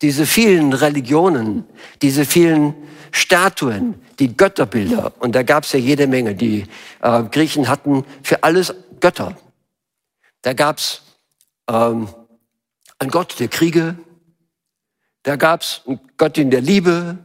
diese 0.02 0.26
vielen 0.26 0.74
Religionen, 0.74 1.65
diese 2.02 2.26
vielen 2.26 2.74
Statuen, 3.12 4.02
die 4.19 4.36
Götterbilder, 4.36 5.13
und 5.19 5.34
da 5.34 5.43
gab 5.43 5.63
es 5.65 5.74
ja 5.74 5.80
jede 5.80 6.08
Menge, 6.08 6.34
die 6.34 6.65
äh, 7.02 7.24
Griechen 7.24 7.67
hatten 7.67 8.06
für 8.24 8.43
alles 8.43 8.74
Götter. 9.00 9.38
Da 10.41 10.54
gab's 10.54 11.04
ähm, 11.67 12.08
einen 13.00 13.12
Gott 13.12 13.39
der 13.39 13.47
Kriege, 13.47 13.95
da 15.24 15.36
gab's 15.36 15.82
einen 15.86 16.00
Gott 16.17 16.38
in 16.38 16.52
der 16.52 16.62
Liebe, 16.62 17.17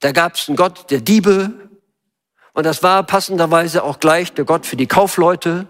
da 0.00 0.12
gab's 0.12 0.48
einen 0.48 0.56
Gott 0.56 0.90
der 0.90 1.00
Diebe 1.00 1.65
und 2.56 2.64
das 2.64 2.82
war 2.82 3.02
passenderweise 3.02 3.84
auch 3.84 4.00
gleich 4.00 4.32
der 4.32 4.46
Gott 4.46 4.64
für 4.64 4.76
die 4.76 4.86
Kaufleute. 4.86 5.66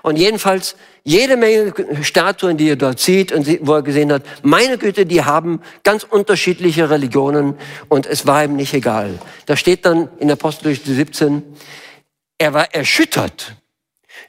Und 0.00 0.16
jedenfalls 0.16 0.76
jede 1.04 1.36
Menge 1.36 1.74
Statuen, 2.00 2.56
die 2.56 2.70
er 2.70 2.76
dort 2.76 3.00
sieht 3.00 3.32
und 3.32 3.46
wo 3.66 3.74
er 3.74 3.82
gesehen 3.82 4.10
hat, 4.10 4.22
meine 4.42 4.78
Güte, 4.78 5.04
die 5.04 5.22
haben 5.24 5.60
ganz 5.82 6.04
unterschiedliche 6.04 6.88
Religionen 6.88 7.58
und 7.90 8.06
es 8.06 8.26
war 8.26 8.42
ihm 8.42 8.56
nicht 8.56 8.72
egal. 8.72 9.18
Da 9.44 9.56
steht 9.56 9.84
dann 9.84 10.08
in 10.18 10.30
Apostelgeschichte 10.30 10.94
17, 10.94 11.42
er 12.38 12.54
war 12.54 12.74
erschüttert 12.74 13.56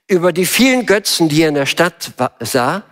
über 0.08 0.34
die 0.34 0.46
vielen 0.46 0.86
Götzen, 0.86 1.30
die 1.30 1.44
er 1.44 1.48
in 1.48 1.56
der 1.56 1.66
Stadt 1.68 2.12
sah. 2.42 2.84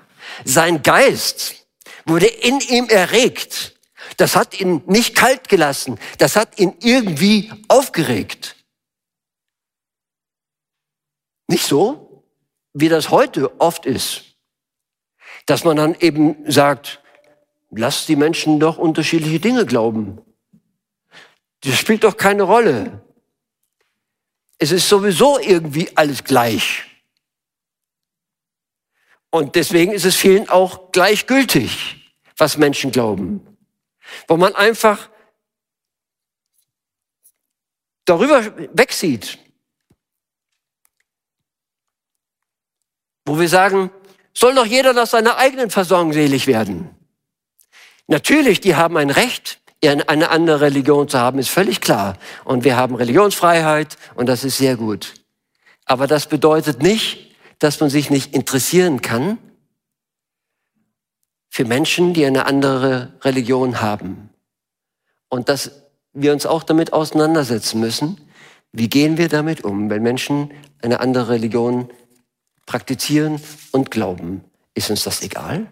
Sein 0.45 0.83
Geist 0.83 1.67
wurde 2.05 2.27
in 2.27 2.61
ihm 2.61 2.87
erregt. 2.87 3.75
Das 4.15 4.37
hat 4.37 4.57
ihn 4.57 4.83
nicht 4.85 5.15
kalt 5.15 5.49
gelassen. 5.49 5.99
Das 6.17 6.37
hat 6.37 6.59
ihn 6.59 6.75
irgendwie 6.79 7.51
aufgeregt. 7.67 8.55
Nicht 11.49 11.65
so? 11.65 12.09
wie 12.73 12.89
das 12.89 13.09
heute 13.09 13.59
oft 13.59 13.85
ist, 13.85 14.35
dass 15.45 15.63
man 15.63 15.77
dann 15.77 15.95
eben 15.95 16.49
sagt, 16.49 17.01
lasst 17.71 18.07
die 18.07 18.15
Menschen 18.15 18.59
doch 18.59 18.77
unterschiedliche 18.77 19.39
Dinge 19.39 19.65
glauben. 19.65 20.21
Das 21.61 21.77
spielt 21.77 22.03
doch 22.03 22.15
keine 22.15 22.43
Rolle. 22.43 23.03
Es 24.57 24.71
ist 24.71 24.87
sowieso 24.87 25.39
irgendwie 25.39 25.95
alles 25.95 26.23
gleich. 26.23 26.85
Und 29.31 29.55
deswegen 29.55 29.91
ist 29.91 30.05
es 30.05 30.15
vielen 30.15 30.49
auch 30.49 30.91
gleichgültig, 30.91 32.13
was 32.37 32.57
Menschen 32.57 32.91
glauben. 32.91 33.57
Wo 34.27 34.37
man 34.37 34.55
einfach 34.55 35.09
darüber 38.05 38.43
wegsieht. 38.73 39.37
Wo 43.29 43.39
wir 43.39 43.47
sagen, 43.47 43.91
soll 44.33 44.55
doch 44.55 44.65
jeder 44.65 44.93
nach 44.93 45.05
seiner 45.05 45.37
eigenen 45.37 45.69
Versorgung 45.69 46.13
selig 46.13 46.47
werden. 46.47 46.89
Natürlich, 48.07 48.59
die 48.59 48.75
haben 48.75 48.97
ein 48.97 49.11
Recht, 49.11 49.59
eine 49.83 50.29
andere 50.31 50.61
Religion 50.61 51.07
zu 51.07 51.19
haben, 51.19 51.37
ist 51.37 51.49
völlig 51.49 51.79
klar. 51.79 52.17
Und 52.43 52.63
wir 52.63 52.75
haben 52.75 52.95
Religionsfreiheit 52.95 53.97
und 54.15 54.27
das 54.27 54.43
ist 54.43 54.57
sehr 54.57 54.75
gut. 54.75 55.13
Aber 55.85 56.07
das 56.07 56.25
bedeutet 56.25 56.81
nicht, 56.81 57.35
dass 57.59 57.79
man 57.79 57.89
sich 57.91 58.09
nicht 58.09 58.33
interessieren 58.33 59.01
kann 59.01 59.37
für 61.49 61.65
Menschen, 61.65 62.13
die 62.13 62.25
eine 62.25 62.45
andere 62.47 63.13
Religion 63.21 63.79
haben. 63.79 64.29
Und 65.29 65.49
dass 65.49 65.71
wir 66.13 66.33
uns 66.33 66.47
auch 66.47 66.63
damit 66.63 66.93
auseinandersetzen 66.93 67.79
müssen, 67.79 68.19
wie 68.71 68.89
gehen 68.89 69.17
wir 69.17 69.29
damit 69.29 69.63
um, 69.63 69.89
wenn 69.89 70.01
Menschen 70.01 70.51
eine 70.81 70.99
andere 70.99 71.29
Religion 71.29 71.89
praktizieren 72.69 73.41
und 73.71 73.89
glauben. 73.89 74.43
Ist 74.75 74.91
uns 74.91 75.03
das 75.03 75.23
egal? 75.23 75.65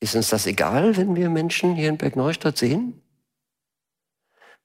Ist 0.00 0.16
uns 0.16 0.28
das 0.28 0.44
egal, 0.46 0.96
wenn 0.96 1.14
wir 1.14 1.30
Menschen 1.30 1.76
hier 1.76 1.88
in 1.88 1.98
Bergneustadt 1.98 2.58
sehen? 2.58 3.00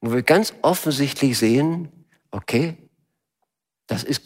Wo 0.01 0.12
wir 0.12 0.23
ganz 0.23 0.55
offensichtlich 0.63 1.38
sehen, 1.38 2.07
okay, 2.31 2.77
das 3.85 4.03
ist, 4.03 4.23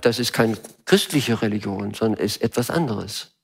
das 0.00 0.20
ist 0.20 0.32
keine 0.32 0.56
christliche 0.84 1.42
Religion, 1.42 1.94
sondern 1.94 2.24
ist 2.24 2.42
etwas 2.42 2.70
anderes. 2.70 3.36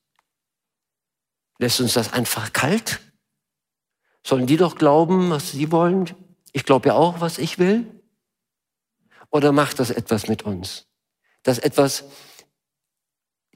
Lässt 1.58 1.80
uns 1.80 1.94
das 1.94 2.12
einfach 2.12 2.52
kalt? 2.52 3.00
Sollen 4.24 4.46
die 4.46 4.56
doch 4.56 4.76
glauben, 4.76 5.30
was 5.30 5.50
sie 5.50 5.72
wollen? 5.72 6.14
Ich 6.52 6.64
glaube 6.64 6.90
ja 6.90 6.94
auch, 6.94 7.20
was 7.20 7.38
ich 7.38 7.58
will. 7.58 8.00
Oder 9.30 9.50
macht 9.50 9.80
das 9.80 9.90
etwas 9.90 10.28
mit 10.28 10.44
uns? 10.44 10.86
Dass 11.46 11.58
etwas 11.58 12.04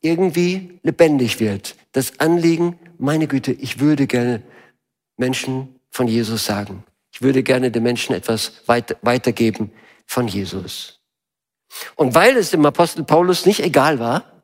irgendwie 0.01 0.79
lebendig 0.83 1.41
wird. 1.41 1.75
Das 1.93 2.21
Anliegen, 2.21 2.79
meine 2.99 3.27
Güte, 3.27 3.53
ich 3.53 3.81
würde 3.81 4.07
gerne 4.07 4.43
Menschen 5.17 5.81
von 5.91 6.07
Jesus 6.07 6.45
sagen. 6.45 6.85
Ich 7.13 7.21
würde 7.21 7.43
gerne 7.43 7.71
den 7.71 7.83
Menschen 7.83 8.15
etwas 8.15 8.63
weitergeben 8.67 9.73
von 10.07 10.29
Jesus. 10.29 11.01
Und 11.97 12.15
weil 12.15 12.37
es 12.37 12.51
dem 12.51 12.65
Apostel 12.65 13.05
Paulus 13.05 13.45
nicht 13.45 13.61
egal 13.61 13.99
war, 13.99 14.43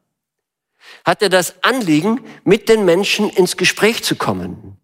hat 1.04 1.22
er 1.22 1.28
das 1.28 1.62
Anliegen, 1.62 2.20
mit 2.44 2.68
den 2.68 2.85
Menschen 2.85 3.30
ins 3.30 3.56
Gespräch 3.56 4.02
zu 4.02 4.16
kommen. 4.16 4.76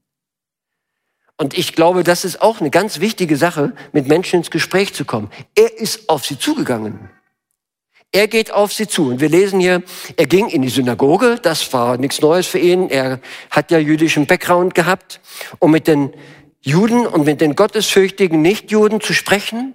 Und 1.37 1.59
ich 1.59 1.75
glaube, 1.75 2.05
das 2.05 2.25
ist 2.25 2.41
auch 2.41 2.61
eine 2.61 2.71
ganz 2.71 3.01
wichtige 3.01 3.37
Sache, 3.37 3.75
mit 3.93 4.07
Menschen 4.07 4.37
ins 4.37 4.51
Gespräch 4.51 4.95
zu 4.95 5.05
kommen. 5.05 5.31
Er 5.57 5.79
ist 5.79 6.09
auf 6.09 6.25
sie 6.25 6.39
zugegangen. 6.39 7.11
Er 8.15 8.29
geht 8.29 8.53
auf 8.53 8.75
sie 8.75 8.87
zu. 8.87 9.09
Und 9.09 9.21
wir 9.21 9.31
lesen 9.31 9.59
hier, 9.59 9.83
er 10.17 10.27
ging 10.27 10.49
in 10.49 10.61
die 10.61 10.69
Synagoge. 10.69 11.39
Das 11.41 11.73
war 11.73 11.97
nichts 11.97 12.21
Neues 12.21 12.47
für 12.47 12.59
ihn. 12.59 12.91
Er 12.91 13.21
hat 13.51 13.71
ja 13.71 13.79
jüdischen 13.79 14.27
Background 14.27 14.75
gehabt, 14.75 15.21
um 15.59 15.71
mit 15.71 15.87
den 15.87 16.13
Juden 16.61 17.07
und 17.07 17.25
mit 17.25 17.41
den 17.41 17.57
gottesfürchtigen 17.57 18.43
Nichtjuden 18.43 19.01
zu 19.01 19.15
sprechen. 19.15 19.75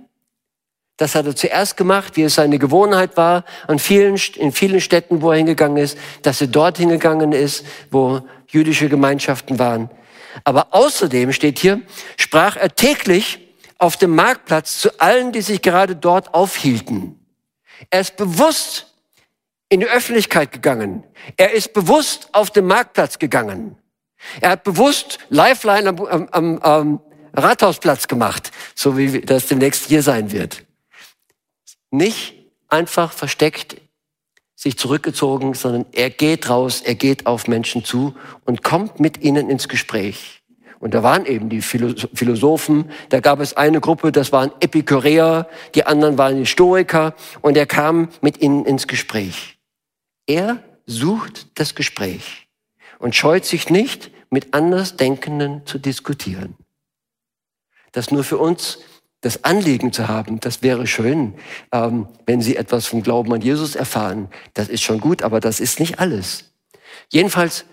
Das 0.97 1.15
hat 1.15 1.25
er 1.25 1.35
zuerst 1.35 1.77
gemacht, 1.77 2.15
wie 2.15 2.23
es 2.23 2.35
seine 2.35 2.59
Gewohnheit 2.59 3.17
war, 3.17 3.43
an 3.67 3.79
vielen, 3.79 4.19
in 4.35 4.51
vielen 4.51 4.81
Städten, 4.81 5.21
wo 5.21 5.31
er 5.31 5.37
hingegangen 5.37 5.77
ist, 5.77 5.97
dass 6.21 6.39
er 6.39 6.47
dort 6.47 6.77
hingegangen 6.77 7.33
ist, 7.33 7.65
wo 7.91 8.21
jüdische 8.47 8.87
Gemeinschaften 8.87 9.59
waren. 9.59 9.89
Aber 10.43 10.67
außerdem 10.71 11.33
steht 11.33 11.59
hier, 11.59 11.81
sprach 12.17 12.55
er 12.55 12.73
täglich 12.73 13.39
auf 13.77 13.97
dem 13.97 14.15
Marktplatz 14.15 14.79
zu 14.79 14.99
allen, 14.99 15.31
die 15.31 15.41
sich 15.41 15.61
gerade 15.61 15.95
dort 15.95 16.33
aufhielten. 16.33 17.16
Er 17.89 18.01
ist 18.01 18.17
bewusst 18.17 18.87
in 19.69 19.81
die 19.81 19.87
Öffentlichkeit 19.87 20.51
gegangen. 20.51 21.03
Er 21.35 21.53
ist 21.53 21.73
bewusst 21.73 22.29
auf 22.31 22.49
den 22.51 22.65
Marktplatz 22.65 23.19
gegangen. 23.19 23.77
Er 24.41 24.51
hat 24.51 24.63
bewusst 24.63 25.19
Lifeline 25.29 25.89
am, 25.89 26.27
am, 26.31 26.59
am, 26.59 27.01
Rathausplatz 27.33 28.07
gemacht, 28.07 28.51
so 28.73 28.97
wie 28.97 29.21
das 29.21 29.45
demnächst 29.47 29.85
hier 29.85 30.01
sein 30.01 30.31
wird. 30.31 30.63
Nicht 31.91 32.33
einfach 32.67 33.11
versteckt 33.11 33.77
sich 34.55 34.77
zurückgezogen, 34.77 35.53
sondern 35.53 35.85
er 35.91 36.09
geht 36.09 36.49
raus, 36.49 36.81
er 36.81 36.95
geht 36.95 37.27
auf 37.27 37.47
Menschen 37.47 37.85
zu 37.85 38.15
und 38.45 38.63
kommt 38.63 38.99
mit 38.99 39.21
ihnen 39.21 39.51
ins 39.51 39.67
Gespräch. 39.67 40.36
Und 40.79 40.93
da 40.93 41.03
waren 41.03 41.25
eben 41.25 41.49
die 41.49 41.61
Philosophen, 41.61 42.91
da 43.09 43.19
gab 43.19 43.39
es 43.39 43.55
eine 43.55 43.81
Gruppe, 43.81 44.11
das 44.11 44.31
waren 44.31 44.51
Epikureer, 44.59 45.47
die 45.73 45.85
anderen 45.85 46.17
waren 46.17 46.37
die 46.37 46.45
Stoiker 46.45 47.15
und 47.41 47.57
er 47.57 47.65
kam 47.65 48.09
mit 48.21 48.41
ihnen 48.41 48.65
ins 48.65 48.87
Gespräch. 48.87 49.57
Er 50.27 50.63
sucht 50.85 51.59
das 51.59 51.73
Gespräch 51.73 52.47
und 52.99 53.15
scheut 53.15 53.45
sich 53.45 53.69
nicht, 53.69 54.11
mit 54.29 54.53
Andersdenkenden 54.53 55.65
zu 55.65 55.79
diskutieren. 55.79 56.55
Das 57.93 58.11
nur 58.11 58.23
für 58.23 58.37
uns 58.37 58.79
das 59.21 59.43
Anliegen 59.43 59.91
zu 59.93 60.07
haben, 60.07 60.39
das 60.39 60.61
wäre 60.61 60.85
schön, 60.85 61.33
ähm, 61.71 62.07
wenn 62.25 62.41
Sie 62.41 62.55
etwas 62.55 62.85
vom 62.85 63.03
Glauben 63.03 63.33
an 63.33 63.41
Jesus 63.41 63.75
erfahren. 63.75 64.29
Das 64.53 64.67
ist 64.67 64.83
schon 64.83 64.99
gut, 64.99 65.23
aber 65.23 65.39
das 65.39 65.59
ist 65.59 65.79
nicht 65.79 65.99
alles. 65.99 66.53
Jedenfalls, 67.09 67.65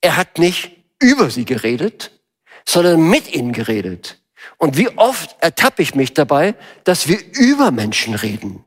er 0.00 0.16
hat 0.16 0.38
nicht 0.38 0.72
über 1.00 1.30
sie 1.30 1.44
geredet, 1.44 2.21
sondern 2.64 3.08
mit 3.08 3.34
ihnen 3.34 3.52
geredet. 3.52 4.20
Und 4.58 4.76
wie 4.76 4.88
oft 4.96 5.36
ertappe 5.40 5.82
ich 5.82 5.94
mich 5.94 6.14
dabei, 6.14 6.54
dass 6.84 7.08
wir 7.08 7.18
über 7.34 7.70
Menschen 7.70 8.14
reden. 8.14 8.64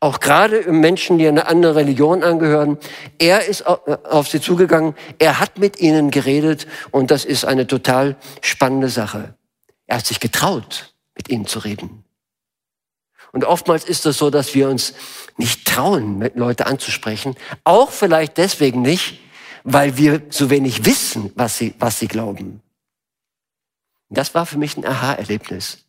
Auch 0.00 0.18
gerade 0.20 0.70
Menschen, 0.72 1.18
die 1.18 1.28
einer 1.28 1.48
anderen 1.48 1.76
Religion 1.76 2.22
angehören. 2.22 2.76
Er 3.18 3.44
ist 3.44 3.66
auf 3.66 4.28
sie 4.28 4.40
zugegangen, 4.40 4.94
er 5.18 5.38
hat 5.38 5.58
mit 5.58 5.80
ihnen 5.80 6.10
geredet 6.10 6.66
und 6.90 7.10
das 7.10 7.24
ist 7.24 7.44
eine 7.44 7.66
total 7.66 8.16
spannende 8.40 8.88
Sache. 8.88 9.34
Er 9.86 9.98
hat 9.98 10.06
sich 10.06 10.18
getraut, 10.18 10.94
mit 11.14 11.28
ihnen 11.28 11.46
zu 11.46 11.60
reden. 11.60 12.04
Und 13.32 13.44
oftmals 13.44 13.84
ist 13.84 13.98
es 13.98 14.02
das 14.02 14.18
so, 14.18 14.30
dass 14.30 14.54
wir 14.54 14.68
uns 14.68 14.94
nicht 15.36 15.66
trauen, 15.66 16.18
mit 16.18 16.36
Leute 16.36 16.66
anzusprechen. 16.66 17.36
Auch 17.64 17.90
vielleicht 17.90 18.38
deswegen 18.38 18.82
nicht, 18.82 19.20
weil 19.62 19.96
wir 19.96 20.22
so 20.30 20.50
wenig 20.50 20.84
wissen, 20.84 21.32
was 21.34 21.58
sie, 21.58 21.74
was 21.78 21.98
sie 21.98 22.08
glauben. 22.08 22.62
Das 24.08 24.34
war 24.34 24.46
für 24.46 24.58
mich 24.58 24.76
ein 24.76 24.86
Aha-Erlebnis. 24.86 25.84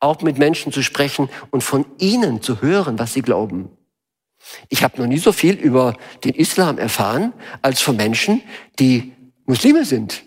Auch 0.00 0.22
mit 0.22 0.38
Menschen 0.38 0.72
zu 0.72 0.82
sprechen 0.82 1.28
und 1.50 1.62
von 1.62 1.86
ihnen 1.98 2.42
zu 2.42 2.60
hören, 2.60 2.98
was 2.98 3.12
sie 3.12 3.22
glauben. 3.22 3.70
Ich 4.68 4.82
habe 4.82 5.00
noch 5.00 5.06
nie 5.06 5.18
so 5.18 5.32
viel 5.32 5.54
über 5.54 5.96
den 6.24 6.34
Islam 6.34 6.78
erfahren 6.78 7.32
als 7.62 7.80
von 7.80 7.96
Menschen, 7.96 8.42
die 8.78 9.12
Muslime 9.46 9.84
sind. 9.84 10.24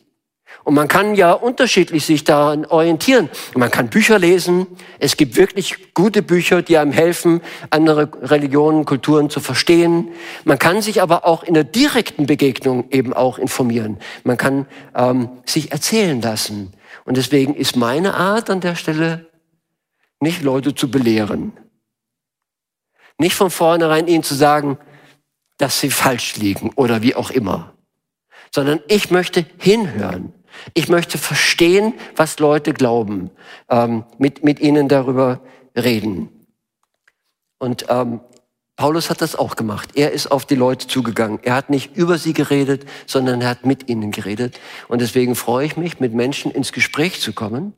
Und 0.63 0.73
man 0.73 0.87
kann 0.87 1.15
ja 1.15 1.31
unterschiedlich 1.31 2.05
sich 2.05 2.25
daran 2.25 2.65
orientieren. 2.65 3.29
Man 3.55 3.71
kann 3.71 3.89
Bücher 3.89 4.19
lesen. 4.19 4.67
Es 4.99 5.15
gibt 5.15 5.37
wirklich 5.37 5.93
gute 5.93 6.21
Bücher, 6.21 6.61
die 6.61 6.77
einem 6.77 6.91
helfen, 6.91 7.41
andere 7.69 8.09
Religionen, 8.21 8.83
Kulturen 8.83 9.29
zu 9.29 9.39
verstehen. 9.39 10.09
Man 10.43 10.59
kann 10.59 10.81
sich 10.81 11.01
aber 11.01 11.25
auch 11.25 11.43
in 11.43 11.53
der 11.53 11.63
direkten 11.63 12.25
Begegnung 12.25 12.85
eben 12.91 13.13
auch 13.13 13.37
informieren. 13.37 13.97
Man 14.25 14.37
kann 14.37 14.65
ähm, 14.93 15.29
sich 15.45 15.71
erzählen 15.71 16.21
lassen. 16.21 16.73
Und 17.07 17.17
deswegen 17.17 17.55
ist 17.55 17.75
meine 17.75 18.13
Art 18.13 18.51
an 18.51 18.61
der 18.61 18.75
Stelle 18.75 19.25
nicht 20.19 20.43
Leute 20.43 20.75
zu 20.75 20.91
belehren. 20.91 21.53
Nicht 23.17 23.33
von 23.33 23.49
vornherein 23.49 24.07
ihnen 24.07 24.23
zu 24.23 24.35
sagen, 24.35 24.77
dass 25.57 25.79
sie 25.79 25.89
falsch 25.89 26.35
liegen 26.35 26.69
oder 26.75 27.01
wie 27.01 27.15
auch 27.15 27.31
immer, 27.31 27.73
sondern 28.51 28.79
ich 28.87 29.09
möchte 29.09 29.43
hinhören 29.57 30.33
ich 30.73 30.89
möchte 30.89 31.17
verstehen, 31.17 31.93
was 32.15 32.39
Leute 32.39 32.73
glauben, 32.73 33.31
ähm, 33.69 34.03
mit, 34.17 34.43
mit 34.43 34.59
ihnen 34.59 34.87
darüber 34.87 35.41
reden. 35.75 36.29
Und 37.59 37.85
ähm, 37.89 38.21
Paulus 38.77 39.09
hat 39.09 39.21
das 39.21 39.35
auch 39.35 39.55
gemacht. 39.55 39.89
Er 39.95 40.11
ist 40.11 40.31
auf 40.31 40.45
die 40.45 40.55
Leute 40.55 40.87
zugegangen. 40.87 41.39
Er 41.41 41.55
hat 41.55 41.71
nicht 41.71 41.97
über 41.97 42.19
sie 42.19 42.33
geredet, 42.33 42.85
sondern 43.07 43.41
er 43.41 43.49
hat 43.49 43.65
mit 43.65 43.89
ihnen 43.89 44.11
geredet. 44.11 44.59
Und 44.87 45.01
deswegen 45.01 45.35
freue 45.35 45.65
ich 45.65 45.77
mich, 45.77 45.99
mit 45.99 46.13
Menschen 46.13 46.51
ins 46.51 46.71
Gespräch 46.71 47.19
zu 47.19 47.33
kommen, 47.33 47.73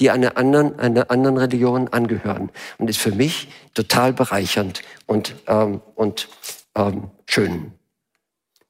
die 0.00 0.10
einer 0.10 0.36
anderen, 0.36 0.80
einer 0.80 1.12
anderen 1.12 1.38
Religion 1.38 1.88
angehören. 1.88 2.50
Und 2.78 2.90
ist 2.90 2.98
für 2.98 3.12
mich 3.12 3.48
total 3.72 4.12
bereichernd 4.12 4.82
und, 5.06 5.36
ähm, 5.46 5.80
und 5.94 6.28
ähm, 6.74 7.12
schön. 7.26 7.72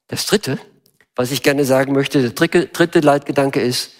Das 0.07 0.27
Dritte, 0.27 0.59
was 1.15 1.31
ich 1.31 1.41
gerne 1.41 1.65
sagen 1.65 1.93
möchte, 1.93 2.21
der 2.21 2.31
dritte, 2.31 2.67
dritte 2.67 2.99
Leitgedanke 2.99 3.59
ist, 3.59 3.93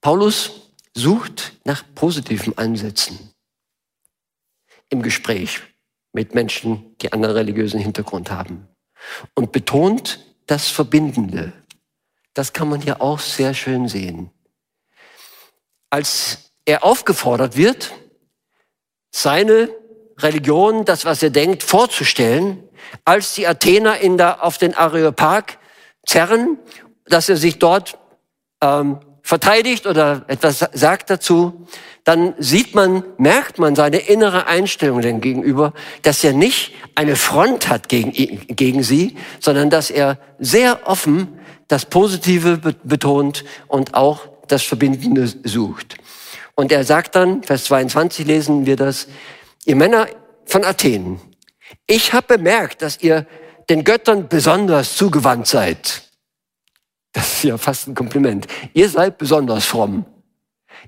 Paulus 0.00 0.72
sucht 0.94 1.58
nach 1.64 1.84
positiven 1.94 2.56
Ansätzen 2.56 3.18
im 4.88 5.02
Gespräch 5.02 5.60
mit 6.16 6.34
Menschen, 6.34 6.96
die 7.02 7.12
einen 7.12 7.30
religiösen 7.30 7.78
Hintergrund 7.78 8.30
haben 8.30 8.66
und 9.34 9.52
betont 9.52 10.18
das 10.46 10.68
Verbindende. 10.68 11.52
Das 12.32 12.54
kann 12.54 12.70
man 12.70 12.80
hier 12.80 13.02
auch 13.02 13.18
sehr 13.18 13.52
schön 13.52 13.86
sehen. 13.86 14.30
Als 15.90 16.52
er 16.64 16.84
aufgefordert 16.84 17.58
wird, 17.58 17.92
seine 19.14 19.68
Religion, 20.18 20.86
das, 20.86 21.04
was 21.04 21.22
er 21.22 21.28
denkt, 21.28 21.62
vorzustellen, 21.62 22.66
als 23.04 23.34
die 23.34 23.46
Athener 23.46 23.98
in 23.98 24.16
der, 24.16 24.42
auf 24.42 24.56
den 24.56 24.74
Areopag 24.74 25.58
zerren, 26.06 26.58
dass 27.04 27.28
er 27.28 27.36
sich 27.36 27.58
dort 27.58 27.98
ähm, 28.62 29.00
verteidigt 29.26 29.88
oder 29.88 30.24
etwas 30.28 30.64
sagt 30.72 31.10
dazu, 31.10 31.66
dann 32.04 32.34
sieht 32.38 32.76
man, 32.76 33.02
merkt 33.18 33.58
man 33.58 33.74
seine 33.74 33.96
innere 33.96 34.46
Einstellung 34.46 35.00
dem 35.00 35.20
gegenüber, 35.20 35.72
dass 36.02 36.22
er 36.22 36.32
nicht 36.32 36.74
eine 36.94 37.16
Front 37.16 37.68
hat 37.68 37.88
gegen, 37.88 38.12
gegen 38.46 38.84
sie, 38.84 39.16
sondern 39.40 39.68
dass 39.68 39.90
er 39.90 40.18
sehr 40.38 40.86
offen 40.86 41.40
das 41.66 41.86
Positive 41.86 42.58
betont 42.84 43.44
und 43.66 43.94
auch 43.94 44.28
das 44.46 44.62
Verbindende 44.62 45.26
sucht. 45.42 45.96
Und 46.54 46.70
er 46.70 46.84
sagt 46.84 47.16
dann, 47.16 47.42
Vers 47.42 47.64
22 47.64 48.24
lesen 48.28 48.64
wir 48.64 48.76
das, 48.76 49.08
ihr 49.64 49.74
Männer 49.74 50.06
von 50.44 50.64
Athen, 50.64 51.20
ich 51.88 52.12
habe 52.12 52.36
bemerkt, 52.36 52.80
dass 52.80 53.02
ihr 53.02 53.26
den 53.68 53.82
Göttern 53.82 54.28
besonders 54.28 54.96
zugewandt 54.96 55.48
seid. 55.48 56.05
Das 57.16 57.32
ist 57.32 57.44
ja 57.44 57.56
fast 57.56 57.88
ein 57.88 57.94
Kompliment. 57.94 58.46
Ihr 58.74 58.90
seid 58.90 59.16
besonders 59.16 59.64
fromm. 59.64 60.04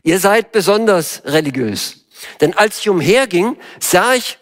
Ihr 0.02 0.18
seid 0.18 0.52
besonders 0.52 1.22
religiös. 1.24 2.04
Denn 2.42 2.52
als 2.54 2.80
ich 2.80 2.90
umherging, 2.90 3.56
sah 3.80 4.12
ich 4.12 4.36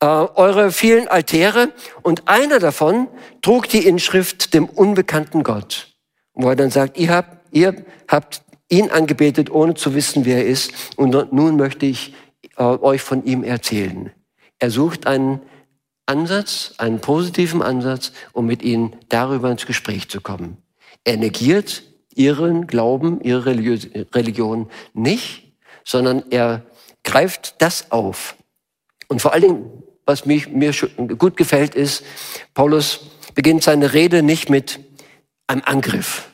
äh, 0.00 0.06
eure 0.06 0.72
vielen 0.72 1.06
Altäre 1.06 1.72
und 2.02 2.26
einer 2.26 2.58
davon 2.58 3.06
trug 3.40 3.68
die 3.68 3.86
Inschrift 3.86 4.52
dem 4.52 4.68
unbekannten 4.68 5.44
Gott. 5.44 5.94
Wo 6.34 6.48
er 6.48 6.56
dann 6.56 6.72
sagt, 6.72 6.98
ihr 6.98 7.10
habt, 7.10 7.54
ihr 7.54 7.84
habt 8.08 8.42
ihn 8.68 8.90
angebetet, 8.90 9.48
ohne 9.48 9.74
zu 9.74 9.94
wissen, 9.94 10.24
wer 10.24 10.38
er 10.38 10.46
ist. 10.46 10.72
Und 10.96 11.32
nun 11.32 11.56
möchte 11.56 11.86
ich 11.86 12.14
äh, 12.56 12.64
euch 12.64 13.00
von 13.00 13.24
ihm 13.24 13.44
erzählen. 13.44 14.10
Er 14.58 14.72
sucht 14.72 15.06
einen 15.06 15.40
Ansatz, 16.06 16.74
einen 16.78 17.00
positiven 17.00 17.62
Ansatz, 17.62 18.10
um 18.32 18.46
mit 18.46 18.64
ihnen 18.64 18.96
darüber 19.08 19.52
ins 19.52 19.66
Gespräch 19.66 20.10
zu 20.10 20.20
kommen. 20.20 20.60
Er 21.04 21.16
negiert 21.16 21.82
ihren 22.14 22.66
Glauben, 22.66 23.20
ihre 23.20 23.46
Religion 23.46 24.70
nicht, 24.92 25.54
sondern 25.84 26.30
er 26.30 26.66
greift 27.04 27.60
das 27.62 27.90
auf. 27.90 28.36
Und 29.08 29.22
vor 29.22 29.32
allen 29.32 29.42
Dingen, 29.42 29.82
was 30.04 30.26
mich, 30.26 30.48
mir 30.48 30.72
gut 31.18 31.36
gefällt, 31.36 31.74
ist, 31.74 32.04
Paulus 32.54 33.10
beginnt 33.34 33.62
seine 33.62 33.92
Rede 33.92 34.22
nicht 34.22 34.50
mit 34.50 34.80
einem 35.46 35.62
Angriff. 35.64 36.30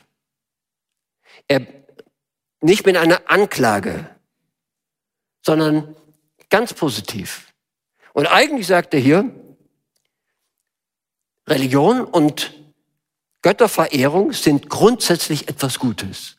Er, 1.47 1.65
nicht 2.61 2.85
mit 2.85 2.97
einer 2.97 3.21
Anklage, 3.29 4.09
sondern 5.45 5.95
ganz 6.49 6.73
positiv. 6.73 7.53
Und 8.13 8.27
eigentlich 8.27 8.67
sagt 8.67 8.93
er 8.93 8.99
hier, 8.99 9.31
Religion 11.47 12.03
und 12.03 12.53
Götterverehrung 13.47 14.33
sind 14.33 14.69
grundsätzlich 14.69 15.47
etwas 15.47 15.79
Gutes. 15.79 16.35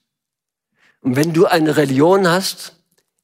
Und 1.01 1.17
wenn 1.17 1.33
du 1.33 1.47
eine 1.47 1.79
Religion 1.79 2.29
hast, 2.29 2.77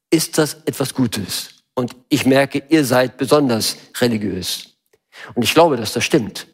ist 0.09 0.39
das 0.39 0.55
etwas 0.65 0.95
Gutes. 0.95 1.63
Und 1.75 1.95
ich 2.09 2.25
merke, 2.25 2.63
ihr 2.69 2.83
seid 2.83 3.17
besonders 3.17 3.77
religiös. 3.99 4.75
Und 5.35 5.43
ich 5.43 5.53
glaube, 5.53 5.77
dass 5.77 5.93
das 5.93 6.03
stimmt. 6.03 6.47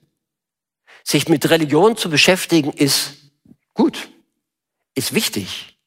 Sich 1.06 1.30
mit 1.30 1.50
Religion 1.50 1.96
zu 1.96 2.10
beschäftigen 2.10 2.74
ist 2.74 3.14
gut, 3.74 4.10
ist 4.94 5.14
wichtig. 5.14 5.80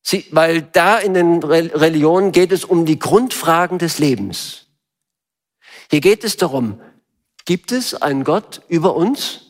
Sie, 0.00 0.24
weil 0.30 0.62
da 0.62 0.96
in 0.96 1.12
den 1.12 1.42
Religionen 1.42 2.32
geht 2.32 2.52
es 2.52 2.64
um 2.64 2.86
die 2.86 2.98
Grundfragen 2.98 3.78
des 3.78 3.98
Lebens. 3.98 4.66
Hier 5.90 6.00
geht 6.00 6.24
es 6.24 6.38
darum, 6.38 6.80
Gibt 7.48 7.72
es 7.72 7.94
einen 7.94 8.24
Gott 8.24 8.60
über 8.68 8.94
uns? 8.94 9.47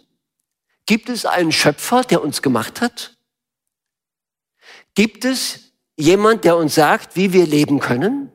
Gibt 0.88 1.10
es 1.10 1.26
einen 1.26 1.52
Schöpfer, 1.52 2.00
der 2.00 2.22
uns 2.22 2.40
gemacht 2.40 2.80
hat? 2.80 3.14
Gibt 4.94 5.26
es 5.26 5.74
jemand, 5.98 6.44
der 6.44 6.56
uns 6.56 6.76
sagt, 6.76 7.14
wie 7.14 7.34
wir 7.34 7.46
leben 7.46 7.78
können? 7.78 8.32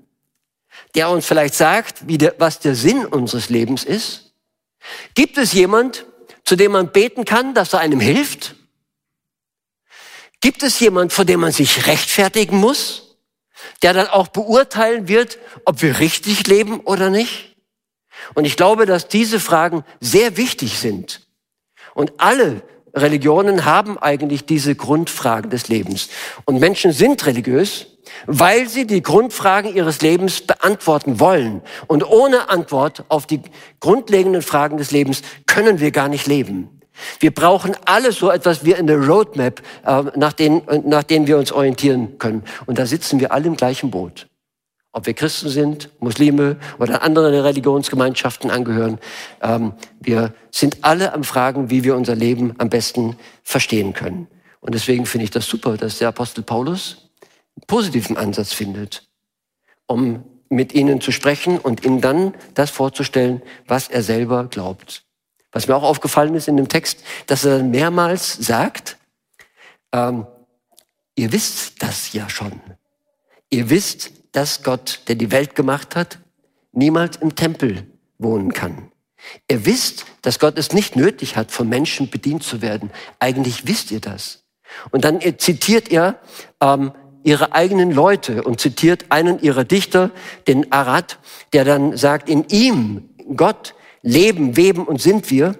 Der 0.94 1.10
uns 1.10 1.26
vielleicht 1.26 1.56
sagt, 1.56 2.04
der, 2.04 2.36
was 2.38 2.60
der 2.60 2.76
Sinn 2.76 3.08
unseres 3.08 3.50
Lebens 3.50 3.84
ist? 3.84 4.36
Gibt 5.16 5.39
es 5.39 5.54
jemand, 5.54 6.06
zu 6.44 6.56
dem 6.56 6.74
man 6.74 6.92
beten 6.92 7.26
kann, 7.26 7.56
dass 7.56 7.74
er 7.74 7.80
einem 7.80 8.00
hilft? 8.00 8.54
Gibt 10.39 10.62
es 10.62 10.80
jemand, 10.80 11.12
vor 11.12 11.26
dem 11.26 11.39
man 11.39 11.52
sich 11.52 11.88
rechtfertigen 11.88 12.58
muss, 12.58 13.18
der 13.82 13.94
dann 13.94 14.08
auch 14.08 14.28
beurteilen 14.28 15.08
wird, 15.08 15.39
ob 15.66 15.82
wir 15.82 15.98
richtig 15.98 16.46
leben 16.46 16.82
oder 16.82 17.10
nicht? 17.10 17.56
Und 18.36 18.46
ich 18.46 18.58
glaube, 18.58 18.86
dass 18.86 19.08
diese 19.08 19.39
Fragen 19.39 19.84
sehr 20.00 20.38
wichtig 20.38 20.78
sind. 20.78 21.23
Und 21.94 22.14
alle 22.18 22.62
Religionen 22.96 23.66
haben 23.66 23.98
eigentlich 23.98 24.46
diese 24.46 24.76
Grundfragen 24.76 25.50
des 25.50 25.68
Lebens. 25.68 26.10
Und 26.46 26.60
Menschen 26.60 26.92
sind 26.92 27.26
religiös, 27.26 27.88
weil 28.28 28.70
sie 28.70 28.86
die 28.86 29.02
Grundfragen 29.02 29.76
ihres 29.76 30.02
Lebens 30.02 30.42
beantworten 30.42 31.20
wollen. 31.20 31.62
Und 31.88 32.08
ohne 32.08 32.50
Antwort 32.50 33.06
auf 33.10 33.26
die 33.26 33.42
grundlegenden 33.80 34.42
Fragen 34.44 34.78
des 34.78 34.92
Lebens 34.92 35.24
können 35.48 35.80
wir 35.80 35.92
gar 35.92 36.08
nicht 36.08 36.28
leben. 36.28 36.82
Wir 37.20 37.34
brauchen 37.34 37.76
alle 37.86 38.12
so 38.12 38.30
etwas 38.30 38.64
wie 38.66 38.76
eine 38.76 38.96
Roadmap, 38.96 39.62
äh, 39.86 40.04
nach, 40.16 40.34
denen, 40.34 40.62
nach 40.86 41.02
denen 41.02 41.26
wir 41.26 41.40
uns 41.40 41.52
orientieren 41.52 42.20
können. 42.20 42.44
Und 42.68 42.78
da 42.78 42.86
sitzen 42.86 43.20
wir 43.20 43.32
alle 43.32 43.48
im 43.48 43.58
gleichen 43.58 43.90
Boot 43.90 44.28
ob 44.94 45.08
wir 45.08 45.14
Christen 45.16 45.50
sind, 45.50 45.90
Muslime 46.00 46.58
oder 46.80 47.02
andere 47.02 47.44
Religionsgemeinschaften 47.44 48.52
angehören. 48.52 49.00
Ähm, 49.42 49.74
wir 50.00 50.34
sind 50.52 50.78
alle 50.84 51.14
am 51.14 51.24
Fragen, 51.24 51.70
wie 51.70 51.84
wir 51.84 51.96
unser 51.96 52.16
Leben 52.16 52.54
am 52.60 52.70
besten 52.70 53.18
verstehen 53.44 53.94
können. 53.94 54.28
Und 54.62 54.76
deswegen 54.76 55.06
finde 55.06 55.26
ich 55.26 55.32
das 55.32 55.48
super, 55.48 55.76
dass 55.78 55.98
der 55.98 56.08
Apostel 56.08 56.44
Paulus 56.44 57.10
einen 57.56 57.66
positiven 57.68 58.16
Ansatz 58.16 58.54
findet, 58.54 59.08
um 59.88 60.24
mit 60.50 60.74
ihnen 60.74 61.02
zu 61.02 61.12
sprechen 61.12 61.58
und 61.58 61.84
ihnen 61.84 62.00
dann 62.00 62.36
das 62.54 62.70
vorzustellen, 62.70 63.42
was 63.68 63.88
er 63.88 64.04
selber 64.04 64.46
glaubt. 64.46 65.04
Was 65.52 65.68
mir 65.68 65.76
auch 65.76 65.84
aufgefallen 65.84 66.36
ist 66.36 66.48
in 66.48 66.58
dem 66.58 66.70
Text, 66.70 67.04
dass 67.28 67.46
er 67.46 67.64
mehrmals 67.64 68.34
sagt, 68.34 68.98
ähm, 69.92 70.28
ihr 71.16 71.32
wisst 71.32 71.82
das 71.82 72.14
ja 72.14 72.30
schon. 72.30 72.62
Ihr 73.50 73.70
wisst, 73.70 74.12
dass 74.34 74.63
Gott, 74.63 75.02
der 75.08 75.15
die 75.15 75.32
Welt 75.32 75.56
gemacht 75.56 75.96
hat, 75.96 76.19
niemals 76.74 77.15
im 77.17 77.36
Tempel 77.36 77.88
wohnen 78.17 78.52
kann. 78.54 78.91
Ihr 79.50 79.65
wisst, 79.65 80.06
dass 80.22 80.39
Gott 80.39 80.58
es 80.58 80.74
nicht 80.74 80.96
nötig 80.96 81.38
hat, 81.38 81.52
von 81.52 81.69
Menschen 81.69 82.10
bedient 82.10 82.43
zu 82.43 82.62
werden. 82.62 82.91
Eigentlich 83.19 83.67
wisst 83.67 83.91
ihr 83.91 84.02
das. 84.02 84.43
Und 84.91 85.06
dann 85.06 85.22
zitiert 85.38 85.91
er 85.91 86.19
ähm, 86.60 86.91
ihre 87.24 87.54
eigenen 87.54 87.91
Leute 87.91 88.43
und 88.43 88.60
zitiert 88.60 89.06
einen 89.10 89.39
ihrer 89.39 89.63
Dichter, 89.63 90.12
den 90.48 90.72
Arad, 90.72 91.19
der 91.54 91.63
dann 91.63 91.96
sagt, 91.96 92.28
in 92.28 92.46
ihm, 92.50 93.10
Gott, 93.36 93.76
leben, 94.02 94.58
weben 94.58 94.86
und 94.86 95.02
sind 95.02 95.30
wir 95.30 95.56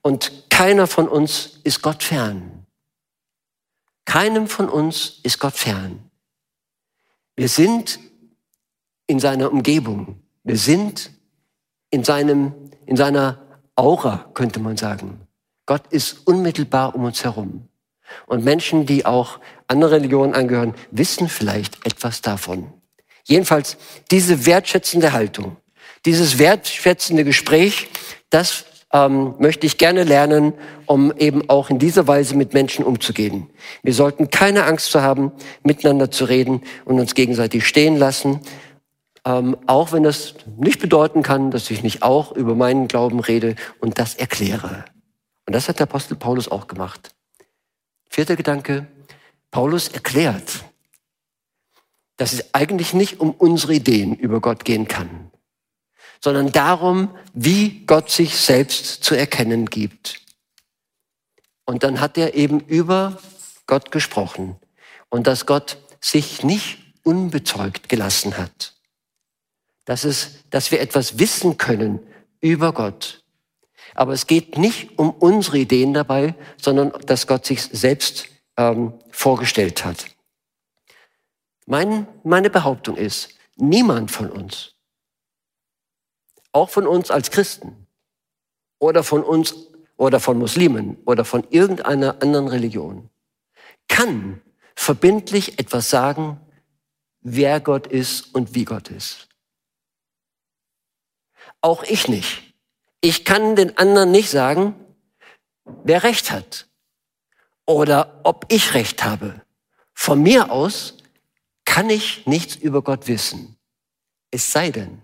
und 0.00 0.50
keiner 0.50 0.86
von 0.86 1.08
uns 1.08 1.60
ist 1.64 1.82
Gott 1.82 2.02
fern. 2.02 2.66
Keinem 4.04 4.46
von 4.46 4.68
uns 4.68 5.20
ist 5.22 5.38
Gott 5.40 5.54
fern. 5.54 6.10
Wir 7.36 7.48
sind 7.48 7.98
in 9.06 9.20
seiner 9.20 9.52
Umgebung. 9.52 10.20
Wir 10.42 10.56
sind 10.56 11.10
in 11.90 12.04
seinem, 12.04 12.52
in 12.86 12.96
seiner 12.96 13.38
Aura, 13.76 14.30
könnte 14.34 14.60
man 14.60 14.76
sagen. 14.76 15.20
Gott 15.66 15.86
ist 15.90 16.26
unmittelbar 16.26 16.94
um 16.94 17.04
uns 17.04 17.24
herum. 17.24 17.68
Und 18.26 18.44
Menschen, 18.44 18.86
die 18.86 19.06
auch 19.06 19.40
andere 19.66 19.92
Religionen 19.92 20.34
angehören, 20.34 20.74
wissen 20.90 21.28
vielleicht 21.28 21.86
etwas 21.86 22.20
davon. 22.20 22.72
Jedenfalls 23.24 23.78
diese 24.10 24.44
wertschätzende 24.44 25.12
Haltung, 25.12 25.56
dieses 26.04 26.38
wertschätzende 26.38 27.24
Gespräch, 27.24 27.88
das 28.28 28.66
ähm, 28.92 29.34
möchte 29.38 29.66
ich 29.66 29.78
gerne 29.78 30.04
lernen, 30.04 30.52
um 30.86 31.12
eben 31.16 31.48
auch 31.48 31.70
in 31.70 31.78
dieser 31.78 32.06
Weise 32.06 32.36
mit 32.36 32.52
Menschen 32.52 32.84
umzugehen. 32.84 33.48
Wir 33.82 33.94
sollten 33.94 34.30
keine 34.30 34.64
Angst 34.64 34.90
zu 34.90 35.00
haben, 35.00 35.32
miteinander 35.62 36.10
zu 36.10 36.26
reden 36.26 36.62
und 36.84 37.00
uns 37.00 37.14
gegenseitig 37.14 37.66
stehen 37.66 37.96
lassen, 37.96 38.40
ähm, 39.24 39.56
auch 39.66 39.92
wenn 39.92 40.02
das 40.02 40.34
nicht 40.56 40.80
bedeuten 40.80 41.22
kann, 41.22 41.50
dass 41.50 41.70
ich 41.70 41.82
nicht 41.82 42.02
auch 42.02 42.32
über 42.32 42.54
meinen 42.54 42.88
Glauben 42.88 43.20
rede 43.20 43.56
und 43.80 43.98
das 43.98 44.14
erkläre. 44.14 44.84
Und 45.46 45.54
das 45.54 45.68
hat 45.68 45.78
der 45.78 45.84
Apostel 45.84 46.16
Paulus 46.16 46.48
auch 46.48 46.66
gemacht. 46.66 47.14
Vierter 48.08 48.36
Gedanke, 48.36 48.86
Paulus 49.50 49.88
erklärt, 49.88 50.64
dass 52.16 52.32
es 52.32 52.54
eigentlich 52.54 52.94
nicht 52.94 53.20
um 53.20 53.30
unsere 53.32 53.74
Ideen 53.74 54.14
über 54.14 54.40
Gott 54.40 54.64
gehen 54.64 54.88
kann, 54.88 55.30
sondern 56.22 56.52
darum, 56.52 57.10
wie 57.32 57.84
Gott 57.86 58.10
sich 58.10 58.36
selbst 58.36 59.04
zu 59.04 59.14
erkennen 59.14 59.66
gibt. 59.66 60.20
Und 61.64 61.82
dann 61.82 62.00
hat 62.00 62.18
er 62.18 62.34
eben 62.34 62.60
über 62.60 63.18
Gott 63.66 63.90
gesprochen 63.90 64.56
und 65.08 65.26
dass 65.26 65.46
Gott 65.46 65.78
sich 66.00 66.44
nicht 66.44 66.78
unbezeugt 67.02 67.88
gelassen 67.88 68.36
hat. 68.36 68.74
Dass, 69.84 70.04
es, 70.04 70.44
dass 70.50 70.70
wir 70.70 70.80
etwas 70.80 71.18
wissen 71.18 71.58
können 71.58 72.00
über 72.40 72.72
Gott 72.72 73.24
aber 73.94 74.12
es 74.12 74.26
geht 74.26 74.58
nicht 74.58 74.98
um 74.98 75.10
unsere 75.10 75.58
Ideen 75.58 75.94
dabei, 75.94 76.34
sondern 76.60 76.92
dass 77.06 77.26
Gott 77.26 77.46
sich 77.46 77.62
selbst 77.62 78.26
ähm, 78.56 78.92
vorgestellt 79.10 79.84
hat. 79.84 80.06
Mein, 81.66 82.06
meine 82.24 82.50
Behauptung 82.50 82.96
ist, 82.96 83.30
niemand 83.56 84.10
von 84.10 84.30
uns, 84.30 84.74
auch 86.52 86.70
von 86.70 86.86
uns 86.86 87.10
als 87.10 87.30
Christen 87.30 87.86
oder 88.78 89.02
von 89.02 89.22
uns 89.22 89.54
oder 89.96 90.20
von 90.20 90.38
Muslimen 90.38 90.98
oder 91.06 91.24
von 91.24 91.46
irgendeiner 91.50 92.20
anderen 92.20 92.48
Religion, 92.48 93.10
kann 93.88 94.42
verbindlich 94.74 95.58
etwas 95.58 95.88
sagen, 95.88 96.40
wer 97.20 97.60
Gott 97.60 97.86
ist 97.86 98.34
und 98.34 98.54
wie 98.54 98.64
Gott 98.64 98.88
ist. 98.88 99.28
Auch 101.64 101.82
ich 101.84 102.08
nicht. 102.08 102.42
Ich 103.00 103.24
kann 103.24 103.56
den 103.56 103.78
anderen 103.78 104.10
nicht 104.10 104.28
sagen, 104.28 104.74
wer 105.64 106.02
recht 106.02 106.30
hat 106.30 106.68
oder 107.64 108.20
ob 108.22 108.44
ich 108.50 108.74
recht 108.74 109.02
habe. 109.02 109.40
Von 109.94 110.22
mir 110.22 110.50
aus 110.50 110.98
kann 111.64 111.88
ich 111.88 112.26
nichts 112.26 112.56
über 112.56 112.82
Gott 112.82 113.08
wissen. 113.08 113.56
Es 114.30 114.52
sei 114.52 114.70
denn, 114.72 115.00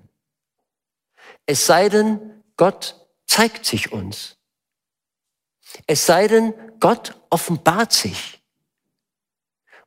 es 1.46 1.64
sei 1.64 1.88
denn, 1.88 2.42
Gott 2.58 2.94
zeigt 3.24 3.64
sich 3.64 3.90
uns. 3.90 4.36
Es 5.86 6.04
sei 6.04 6.28
denn, 6.28 6.52
Gott 6.78 7.18
offenbart 7.30 7.94
sich. 7.94 8.42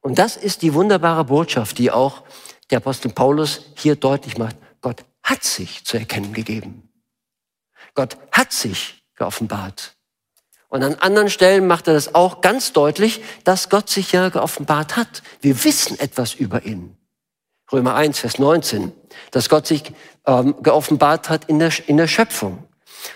Und 0.01 0.17
das 0.17 0.38
ist 0.38 0.63
die 0.63 0.73
wunderbare 0.73 1.25
Botschaft, 1.25 1.77
die 1.77 1.91
auch 1.91 2.23
der 2.71 2.77
Apostel 2.79 3.12
Paulus 3.12 3.62
hier 3.75 3.95
deutlich 3.95 4.39
macht. 4.39 4.57
Gott 4.81 5.05
hat 5.23 5.43
sich 5.43 5.86
zu 5.86 5.97
erkennen 5.97 6.33
gegeben. 6.33 6.89
Gott 7.95 8.17
hat 8.31 8.51
sich 8.51 9.03
geoffenbart. 9.15 9.95
Und 10.69 10.83
an 10.83 10.95
anderen 10.95 11.29
Stellen 11.29 11.67
macht 11.67 11.88
er 11.88 11.93
das 11.93 12.15
auch 12.15 12.41
ganz 12.41 12.73
deutlich, 12.73 13.21
dass 13.43 13.69
Gott 13.69 13.89
sich 13.89 14.12
ja 14.12 14.29
geoffenbart 14.29 14.97
hat. 14.97 15.21
Wir 15.39 15.63
wissen 15.63 15.99
etwas 15.99 16.33
über 16.33 16.65
ihn. 16.65 16.97
Römer 17.71 17.95
1, 17.95 18.19
Vers 18.19 18.39
19, 18.39 18.91
dass 19.31 19.49
Gott 19.49 19.67
sich 19.67 19.83
ähm, 20.25 20.55
geoffenbart 20.63 21.29
hat 21.29 21.45
in 21.45 21.59
der, 21.59 21.71
in 21.88 21.97
der 21.97 22.07
Schöpfung. 22.07 22.63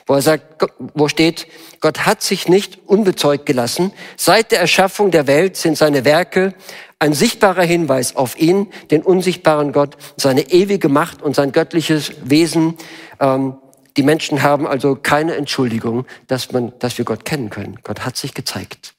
Wo 0.06 0.16
er 0.16 0.22
sagt, 0.22 0.66
wo 0.94 1.08
steht, 1.08 1.48
Gott 1.80 2.06
hat 2.06 2.22
sich 2.22 2.48
nicht 2.48 2.88
unbezeugt 2.88 3.46
gelassen. 3.46 3.94
Seit 4.18 4.52
der 4.52 4.60
Erschaffung 4.60 5.12
der 5.12 5.28
Welt 5.28 5.58
sind 5.58 5.78
seine 5.78 6.06
Werke 6.06 6.54
ein 7.00 7.14
sichtbarer 7.14 7.64
Hinweis 7.64 8.16
auf 8.16 8.40
ihn, 8.40 8.68
den 8.90 9.04
unsichtbaren 9.04 9.72
Gott, 9.72 9.98
seine 10.18 10.50
ewige 10.52 10.90
Macht 10.90 11.22
und 11.22 11.36
sein 11.36 11.52
göttliches 11.52 12.14
Wesen, 12.24 12.76
ähm, 13.20 13.58
die 13.98 14.04
Menschen 14.04 14.44
haben 14.44 14.68
also 14.68 14.96
keine 14.96 15.36
Entschuldigung, 15.36 16.06
dass, 16.28 16.52
man, 16.52 16.72
dass 16.80 16.98
wir 16.98 17.06
Gott 17.06 17.26
kennen 17.26 17.50
können. 17.50 17.80
Gott 17.84 18.06
hat 18.06 18.16
sich 18.16 18.36
gezeigt. 18.36 18.94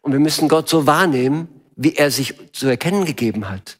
Und 0.00 0.12
wir 0.12 0.20
müssen 0.20 0.48
Gott 0.48 0.68
so 0.68 0.86
wahrnehmen, 0.86 1.48
wie 1.76 1.96
er 1.96 2.10
sich 2.10 2.34
zu 2.52 2.68
erkennen 2.68 3.04
gegeben 3.04 3.50
hat. 3.50 3.78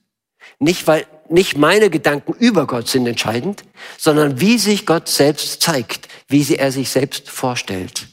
Nicht, 0.58 0.86
weil, 0.86 1.06
nicht 1.28 1.56
meine 1.56 1.88
Gedanken 1.88 2.34
über 2.34 2.66
Gott 2.66 2.88
sind 2.88 3.06
entscheidend, 3.06 3.64
sondern 3.96 4.40
wie 4.40 4.58
sich 4.58 4.84
Gott 4.84 5.08
selbst 5.08 5.62
zeigt, 5.62 6.08
wie 6.28 6.42
sie 6.42 6.58
er 6.58 6.72
sich 6.72 6.90
selbst 6.90 7.30
vorstellt. 7.30 8.06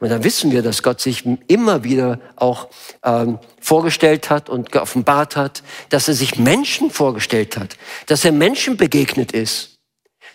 Und 0.00 0.10
dann 0.10 0.22
wissen 0.22 0.52
wir, 0.52 0.62
dass 0.62 0.82
Gott 0.82 1.00
sich 1.00 1.24
immer 1.48 1.82
wieder 1.82 2.20
auch 2.36 2.68
ähm, 3.02 3.38
vorgestellt 3.68 4.30
hat 4.30 4.48
und 4.48 4.72
geoffenbart 4.72 5.36
hat, 5.36 5.62
dass 5.90 6.08
er 6.08 6.14
sich 6.14 6.38
Menschen 6.38 6.90
vorgestellt 6.90 7.58
hat, 7.58 7.76
dass 8.06 8.24
er 8.24 8.32
Menschen 8.32 8.78
begegnet 8.78 9.32
ist. 9.32 9.76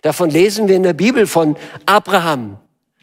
Davon 0.03 0.29
lesen 0.29 0.67
wir 0.67 0.75
in 0.75 0.83
der 0.83 0.93
Bibel 0.93 1.25
von 1.25 1.57
Abraham. 1.87 2.59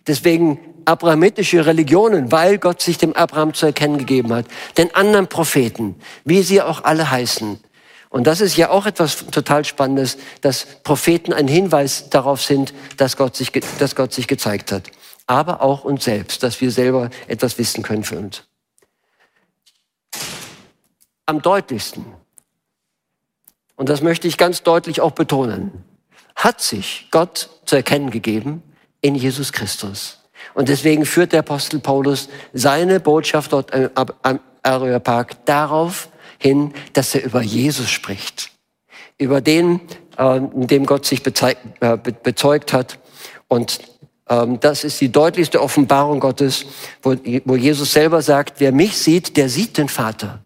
Deswegen 0.06 0.60
abrahamitische 0.84 1.66
Religionen, 1.66 2.30
weil 2.30 2.58
Gott 2.58 2.80
sich 2.80 2.96
dem 2.96 3.12
Abraham 3.14 3.54
zu 3.54 3.66
erkennen 3.66 3.98
gegeben 3.98 4.32
hat. 4.32 4.46
Den 4.78 4.94
anderen 4.94 5.26
Propheten, 5.26 5.96
wie 6.24 6.42
sie 6.42 6.62
auch 6.62 6.84
alle 6.84 7.10
heißen. 7.10 7.58
Und 8.08 8.26
das 8.28 8.40
ist 8.40 8.56
ja 8.56 8.70
auch 8.70 8.86
etwas 8.86 9.26
total 9.32 9.64
Spannendes, 9.64 10.16
dass 10.42 10.64
Propheten 10.84 11.32
ein 11.32 11.48
Hinweis 11.48 12.08
darauf 12.08 12.40
sind, 12.40 12.72
dass 12.98 13.16
Gott 13.16 13.34
sich, 13.34 13.50
dass 13.80 13.96
Gott 13.96 14.12
sich 14.12 14.28
gezeigt 14.28 14.70
hat. 14.70 14.84
Aber 15.26 15.60
auch 15.60 15.82
uns 15.82 16.04
selbst, 16.04 16.44
dass 16.44 16.60
wir 16.60 16.70
selber 16.70 17.10
etwas 17.26 17.58
wissen 17.58 17.82
können 17.82 18.04
für 18.04 18.18
uns. 18.18 18.44
Am 21.30 21.42
deutlichsten, 21.42 22.04
und 23.76 23.88
das 23.88 24.02
möchte 24.02 24.26
ich 24.26 24.36
ganz 24.36 24.64
deutlich 24.64 25.00
auch 25.00 25.12
betonen, 25.12 25.84
hat 26.34 26.60
sich 26.60 27.06
Gott 27.12 27.50
zu 27.66 27.76
erkennen 27.76 28.10
gegeben 28.10 28.64
in 29.00 29.14
Jesus 29.14 29.52
Christus. 29.52 30.18
Und 30.54 30.68
deswegen 30.68 31.06
führt 31.06 31.30
der 31.30 31.38
Apostel 31.38 31.78
Paulus 31.78 32.28
seine 32.52 32.98
Botschaft 32.98 33.52
dort 33.52 33.70
am 33.72 34.40
Areopag 34.64 35.44
darauf 35.44 36.08
hin, 36.36 36.74
dass 36.94 37.14
er 37.14 37.22
über 37.22 37.42
Jesus 37.42 37.90
spricht. 37.90 38.50
Über 39.16 39.40
den, 39.40 39.82
äh, 40.16 40.40
dem 40.52 40.84
Gott 40.84 41.06
sich 41.06 41.22
äh, 41.24 41.96
bezeugt 42.24 42.72
hat. 42.72 42.98
Und 43.46 43.78
ähm, 44.28 44.58
das 44.58 44.82
ist 44.82 45.00
die 45.00 45.12
deutlichste 45.12 45.62
Offenbarung 45.62 46.18
Gottes, 46.18 46.66
wo 47.04 47.54
Jesus 47.54 47.92
selber 47.92 48.20
sagt, 48.20 48.58
wer 48.58 48.72
mich 48.72 48.98
sieht, 48.98 49.36
der 49.36 49.48
sieht 49.48 49.78
den 49.78 49.88
Vater. 49.88 50.44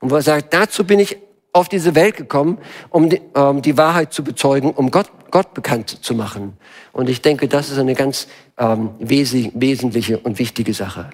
Und 0.00 0.10
wo 0.10 0.16
er 0.16 0.22
sagt, 0.22 0.52
dazu 0.52 0.84
bin 0.84 0.98
ich 0.98 1.18
auf 1.52 1.68
diese 1.68 1.94
Welt 1.94 2.16
gekommen, 2.16 2.58
um 2.88 3.10
die, 3.10 3.20
ähm, 3.34 3.62
die 3.62 3.76
Wahrheit 3.76 4.12
zu 4.12 4.24
bezeugen, 4.24 4.70
um 4.70 4.90
Gott, 4.90 5.10
Gott 5.30 5.54
bekannt 5.54 6.04
zu 6.04 6.14
machen. 6.14 6.56
Und 6.92 7.08
ich 7.08 7.22
denke, 7.22 7.48
das 7.48 7.70
ist 7.70 7.78
eine 7.78 7.94
ganz 7.94 8.28
ähm, 8.56 8.94
wes 8.98 9.32
wesentliche 9.32 10.18
und 10.18 10.38
wichtige 10.38 10.74
Sache. 10.74 11.10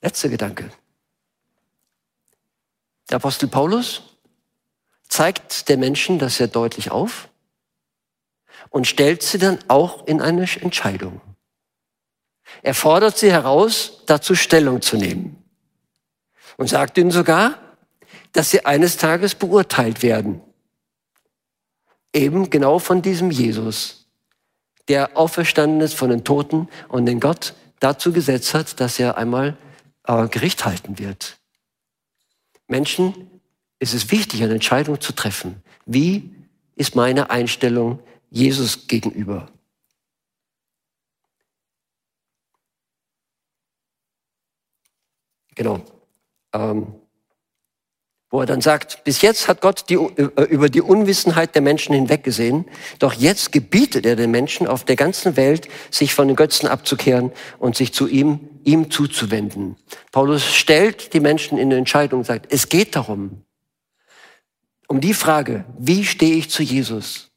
Letzter 0.00 0.28
Gedanke. 0.28 0.70
Der 3.10 3.16
Apostel 3.16 3.48
Paulus 3.48 4.02
zeigt 5.08 5.68
den 5.68 5.80
Menschen 5.80 6.18
das 6.18 6.36
sehr 6.36 6.48
deutlich 6.48 6.90
auf 6.90 7.28
und 8.70 8.86
stellt 8.86 9.22
sie 9.22 9.38
dann 9.38 9.58
auch 9.68 10.06
in 10.06 10.20
eine 10.20 10.46
Entscheidung. 10.60 11.20
Er 12.62 12.74
fordert 12.74 13.16
sie 13.18 13.30
heraus, 13.30 14.02
dazu 14.06 14.34
Stellung 14.34 14.80
zu 14.80 14.96
nehmen 14.96 15.45
und 16.56 16.68
sagt 16.68 16.98
ihnen 16.98 17.10
sogar, 17.10 17.58
dass 18.32 18.50
sie 18.50 18.64
eines 18.64 18.96
Tages 18.96 19.34
beurteilt 19.34 20.02
werden. 20.02 20.40
Eben 22.12 22.50
genau 22.50 22.78
von 22.78 23.02
diesem 23.02 23.30
Jesus, 23.30 24.06
der 24.88 25.16
auferstanden 25.16 25.80
ist 25.80 25.94
von 25.94 26.10
den 26.10 26.24
Toten 26.24 26.68
und 26.88 27.06
den 27.06 27.20
Gott 27.20 27.54
dazu 27.80 28.12
gesetzt 28.12 28.54
hat, 28.54 28.80
dass 28.80 28.98
er 28.98 29.16
einmal 29.16 29.56
äh, 30.04 30.28
Gericht 30.28 30.64
halten 30.64 30.98
wird. 30.98 31.38
Menschen 32.68 33.40
ist 33.78 33.94
es 33.94 34.10
wichtig, 34.10 34.42
eine 34.42 34.54
Entscheidung 34.54 35.00
zu 35.00 35.12
treffen. 35.12 35.62
Wie 35.84 36.34
ist 36.74 36.94
meine 36.94 37.30
Einstellung 37.30 38.00
Jesus 38.30 38.86
gegenüber? 38.86 39.48
Genau. 45.54 45.82
Ähm, 46.56 46.94
wo 48.30 48.40
er 48.40 48.46
dann 48.46 48.60
sagt, 48.60 49.04
bis 49.04 49.22
jetzt 49.22 49.46
hat 49.46 49.60
Gott 49.60 49.84
die, 49.88 49.94
äh, 49.94 50.42
über 50.50 50.68
die 50.68 50.82
Unwissenheit 50.82 51.54
der 51.54 51.62
Menschen 51.62 51.94
hinweggesehen, 51.94 52.64
doch 52.98 53.12
jetzt 53.12 53.52
gebietet 53.52 54.04
er 54.04 54.16
den 54.16 54.30
Menschen 54.30 54.66
auf 54.66 54.84
der 54.84 54.96
ganzen 54.96 55.36
Welt, 55.36 55.68
sich 55.90 56.12
von 56.12 56.26
den 56.26 56.36
Götzen 56.36 56.68
abzukehren 56.68 57.30
und 57.58 57.76
sich 57.76 57.94
zu 57.94 58.08
ihm, 58.08 58.40
ihm 58.64 58.90
zuzuwenden. 58.90 59.76
Paulus 60.10 60.44
stellt 60.44 61.14
die 61.14 61.20
Menschen 61.20 61.56
in 61.56 61.68
eine 61.68 61.76
Entscheidung 61.76 62.20
und 62.20 62.26
sagt, 62.26 62.52
es 62.52 62.68
geht 62.68 62.96
darum, 62.96 63.42
um 64.88 65.00
die 65.00 65.14
Frage, 65.14 65.64
wie 65.78 66.04
stehe 66.04 66.34
ich 66.34 66.50
zu 66.50 66.62
Jesus? 66.62 67.30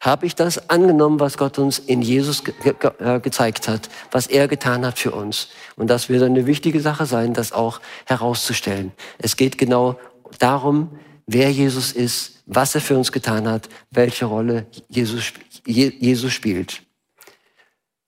Habe 0.00 0.24
ich 0.24 0.34
das 0.34 0.70
angenommen, 0.70 1.20
was 1.20 1.36
Gott 1.36 1.58
uns 1.58 1.78
in 1.78 2.00
Jesus 2.00 2.42
ge 2.42 2.54
ge 2.62 2.90
äh, 2.98 3.20
gezeigt 3.20 3.68
hat, 3.68 3.90
was 4.10 4.26
er 4.26 4.48
getan 4.48 4.86
hat 4.86 4.98
für 4.98 5.12
uns? 5.12 5.48
Und 5.76 5.88
das 5.88 6.08
wird 6.08 6.22
eine 6.22 6.46
wichtige 6.46 6.80
Sache 6.80 7.04
sein, 7.04 7.34
das 7.34 7.52
auch 7.52 7.80
herauszustellen. 8.06 8.92
Es 9.18 9.36
geht 9.36 9.58
genau 9.58 9.98
darum, 10.38 10.98
wer 11.26 11.50
Jesus 11.52 11.92
ist, 11.92 12.42
was 12.46 12.74
er 12.74 12.80
für 12.80 12.96
uns 12.96 13.12
getan 13.12 13.46
hat, 13.46 13.68
welche 13.90 14.24
Rolle 14.24 14.66
Jesus, 14.88 15.32
Jesus 15.66 16.32
spielt. 16.32 16.82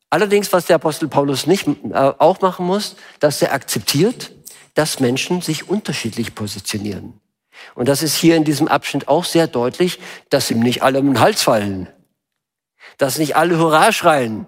Allerdings, 0.09 0.53
was 0.53 0.67
der 0.67 0.77
Apostel 0.77 1.09
Paulus 1.09 1.47
nicht 1.47 1.67
äh, 1.69 1.95
auch 1.95 2.41
machen 2.41 2.67
muss, 2.67 2.97
dass 3.21 3.43
er 3.43 3.53
akzeptiert, 3.53 4.33
dass 4.75 5.01
Menschen 5.01 5.43
sich 5.43 5.69
unterschiedlich 5.69 6.35
positionieren. 6.35 7.22
Und 7.75 7.89
das 7.89 8.03
ist 8.03 8.17
hier 8.17 8.37
in 8.37 8.45
diesem 8.45 8.69
Abschnitt 8.69 9.09
auch 9.09 9.25
sehr 9.25 9.47
deutlich, 9.47 9.99
dass 10.31 10.51
ihm 10.51 10.61
nicht 10.61 10.83
alle 10.83 11.01
um 11.01 11.07
den 11.07 11.21
Hals 11.21 11.43
fallen, 11.43 11.89
dass 12.99 13.19
nicht 13.19 13.37
alle 13.37 13.59
Hurra 13.59 13.93
schreien 13.93 14.47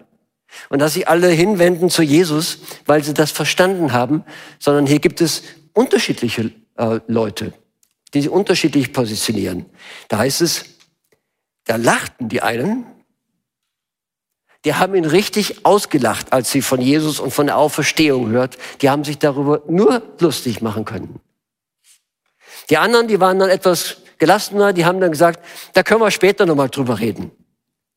und 0.69 0.79
dass 0.79 0.95
sie 0.95 1.07
alle 1.07 1.29
hinwenden 1.29 1.91
zu 1.91 2.03
Jesus, 2.03 2.59
weil 2.87 3.03
sie 3.03 3.15
das 3.15 3.31
verstanden 3.31 3.93
haben, 3.93 4.25
sondern 4.59 4.87
hier 4.87 4.99
gibt 4.99 5.21
es 5.21 5.43
unterschiedliche 5.73 6.53
äh, 6.77 7.01
Leute, 7.07 7.53
die 8.13 8.23
sich 8.23 8.31
unterschiedlich 8.31 8.93
positionieren. 8.93 9.67
Da 10.09 10.19
heißt 10.19 10.43
es, 10.43 10.65
da 11.65 11.77
lachten 11.77 12.29
die 12.29 12.43
einen, 12.43 12.87
die 14.65 14.75
haben 14.75 14.95
ihn 14.95 15.05
richtig 15.05 15.67
ausgelacht, 15.67 16.33
als 16.33 16.51
sie 16.51 16.63
von 16.63 16.81
Jesus 16.81 17.21
und 17.21 17.33
von 17.33 17.47
der 17.47 17.59
Auferstehung 17.59 18.31
hört. 18.31 18.57
Die 18.81 18.89
haben 18.89 19.05
sich 19.05 19.19
darüber 19.19 19.63
nur 19.69 20.03
lustig 20.21 20.63
machen 20.63 20.87
können. 20.87 21.21
Die 22.71 22.79
anderen, 22.79 23.09
die 23.09 23.21
waren 23.21 23.39
dann 23.39 23.51
etwas 23.51 23.99
gelassener, 24.19 24.73
die 24.73 24.85
haben 24.85 25.01
dann 25.01 25.11
gesagt, 25.11 25.45
da 25.75 25.83
können 25.83 26.01
wir 26.01 26.11
später 26.11 26.47
nochmal 26.47 26.69
drüber 26.69 26.99
reden. 26.99 27.31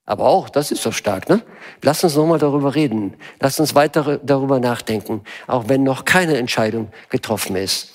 Aber 0.05 0.25
auch, 0.25 0.49
das 0.49 0.71
ist 0.71 0.85
doch 0.85 0.93
stark, 0.93 1.27
ne? 1.27 1.41
Lass 1.81 2.03
uns 2.03 2.15
nochmal 2.15 2.39
darüber 2.39 2.75
reden. 2.75 3.17
Lass 3.41 3.59
uns 3.59 3.75
weiter 3.75 4.19
darüber 4.23 4.59
nachdenken, 4.61 5.21
auch 5.47 5.67
wenn 5.67 5.83
noch 5.83 6.05
keine 6.05 6.37
Entscheidung 6.37 6.91
getroffen 7.09 7.57
ist. 7.57 7.91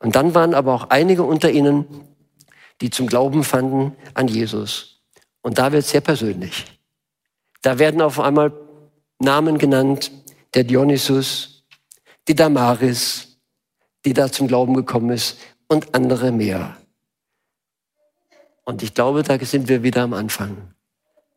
Und 0.00 0.16
dann 0.16 0.34
waren 0.34 0.54
aber 0.54 0.74
auch 0.74 0.90
einige 0.90 1.22
unter 1.22 1.50
ihnen, 1.50 1.86
die 2.80 2.90
zum 2.90 3.06
Glauben 3.06 3.44
fanden 3.44 3.96
an 4.14 4.26
Jesus. 4.26 5.02
Und 5.40 5.58
da 5.58 5.70
wird 5.70 5.84
es 5.84 5.90
sehr 5.90 6.00
persönlich. 6.00 6.64
Da 7.62 7.78
werden 7.78 8.02
auf 8.02 8.18
einmal 8.18 8.52
Namen 9.20 9.56
genannt, 9.56 10.10
der 10.54 10.64
Dionysus, 10.64 11.64
die 12.26 12.34
Damaris, 12.34 13.38
die 14.04 14.12
da 14.12 14.30
zum 14.32 14.48
Glauben 14.48 14.74
gekommen 14.74 15.10
ist, 15.10 15.38
und 15.72 15.94
andere 15.94 16.32
mehr. 16.32 16.76
Und 18.64 18.82
ich 18.82 18.92
glaube, 18.92 19.22
da 19.22 19.38
sind 19.38 19.68
wir 19.68 19.82
wieder 19.82 20.02
am 20.02 20.12
Anfang. 20.12 20.74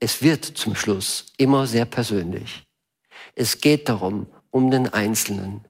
Es 0.02 0.22
wird 0.22 0.44
zum 0.44 0.76
Schluss 0.76 1.28
immer 1.38 1.66
sehr 1.68 1.86
persönlich. 1.86 2.68
Es 3.34 3.62
geht 3.62 3.88
darum, 3.88 4.28
um 4.52 4.72
den 4.72 4.90
Einzelnen, 4.90 5.66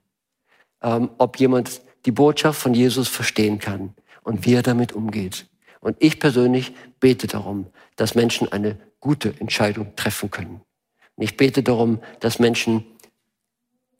ähm, 0.82 1.12
ob 1.20 1.40
jemand 1.40 1.82
die 2.08 2.12
Botschaft 2.12 2.60
von 2.60 2.74
Jesus 2.74 3.08
verstehen 3.08 3.60
kann 3.60 3.94
und 4.24 4.48
wie 4.48 4.56
er 4.56 4.64
damit 4.64 4.94
umgeht. 4.94 5.48
Und 5.80 5.96
ich 6.00 6.20
persönlich 6.20 6.74
bete 7.00 7.28
darum, 7.28 7.68
dass 7.96 8.16
Menschen 8.16 8.52
eine 8.52 8.80
gute 9.00 9.40
Entscheidung 9.40 9.96
treffen 9.96 10.32
können. 10.32 10.62
Und 11.16 11.24
ich 11.24 11.38
bete 11.38 11.62
darum, 11.62 12.02
dass 12.20 12.40
Menschen 12.40 12.84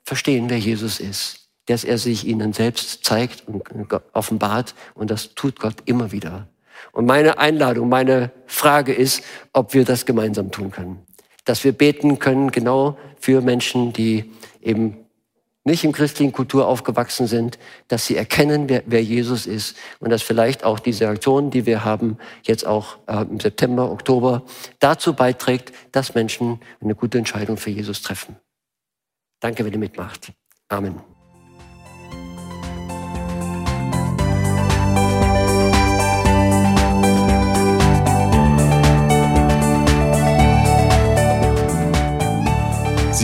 verstehen, 0.02 0.50
wer 0.50 0.58
Jesus 0.58 0.98
ist 0.98 1.45
dass 1.66 1.84
er 1.84 1.98
sich 1.98 2.26
ihnen 2.26 2.52
selbst 2.52 3.04
zeigt 3.04 3.44
und 3.46 3.88
offenbart. 4.12 4.74
Und 4.94 5.10
das 5.10 5.34
tut 5.34 5.60
Gott 5.60 5.76
immer 5.84 6.12
wieder. 6.12 6.48
Und 6.92 7.06
meine 7.06 7.38
Einladung, 7.38 7.88
meine 7.88 8.30
Frage 8.46 8.92
ist, 8.92 9.22
ob 9.52 9.74
wir 9.74 9.84
das 9.84 10.06
gemeinsam 10.06 10.50
tun 10.50 10.70
können. 10.70 11.04
Dass 11.44 11.64
wir 11.64 11.72
beten 11.72 12.18
können, 12.18 12.50
genau 12.50 12.96
für 13.20 13.40
Menschen, 13.40 13.92
die 13.92 14.32
eben 14.62 15.06
nicht 15.66 15.82
im 15.82 15.90
christlichen 15.90 16.32
Kultur 16.32 16.68
aufgewachsen 16.68 17.26
sind, 17.26 17.58
dass 17.88 18.06
sie 18.06 18.16
erkennen, 18.16 18.68
wer, 18.68 18.84
wer 18.86 19.02
Jesus 19.02 19.46
ist 19.46 19.76
und 19.98 20.10
dass 20.10 20.22
vielleicht 20.22 20.62
auch 20.62 20.78
diese 20.78 21.08
Aktion, 21.08 21.50
die 21.50 21.66
wir 21.66 21.84
haben, 21.84 22.18
jetzt 22.44 22.64
auch 22.64 22.98
äh, 23.08 23.22
im 23.22 23.40
September, 23.40 23.90
Oktober, 23.90 24.44
dazu 24.78 25.12
beiträgt, 25.12 25.72
dass 25.90 26.14
Menschen 26.14 26.60
eine 26.80 26.94
gute 26.94 27.18
Entscheidung 27.18 27.56
für 27.56 27.70
Jesus 27.70 28.00
treffen. 28.00 28.36
Danke, 29.40 29.64
wenn 29.64 29.72
ihr 29.72 29.78
mitmacht. 29.78 30.32
Amen. 30.68 31.15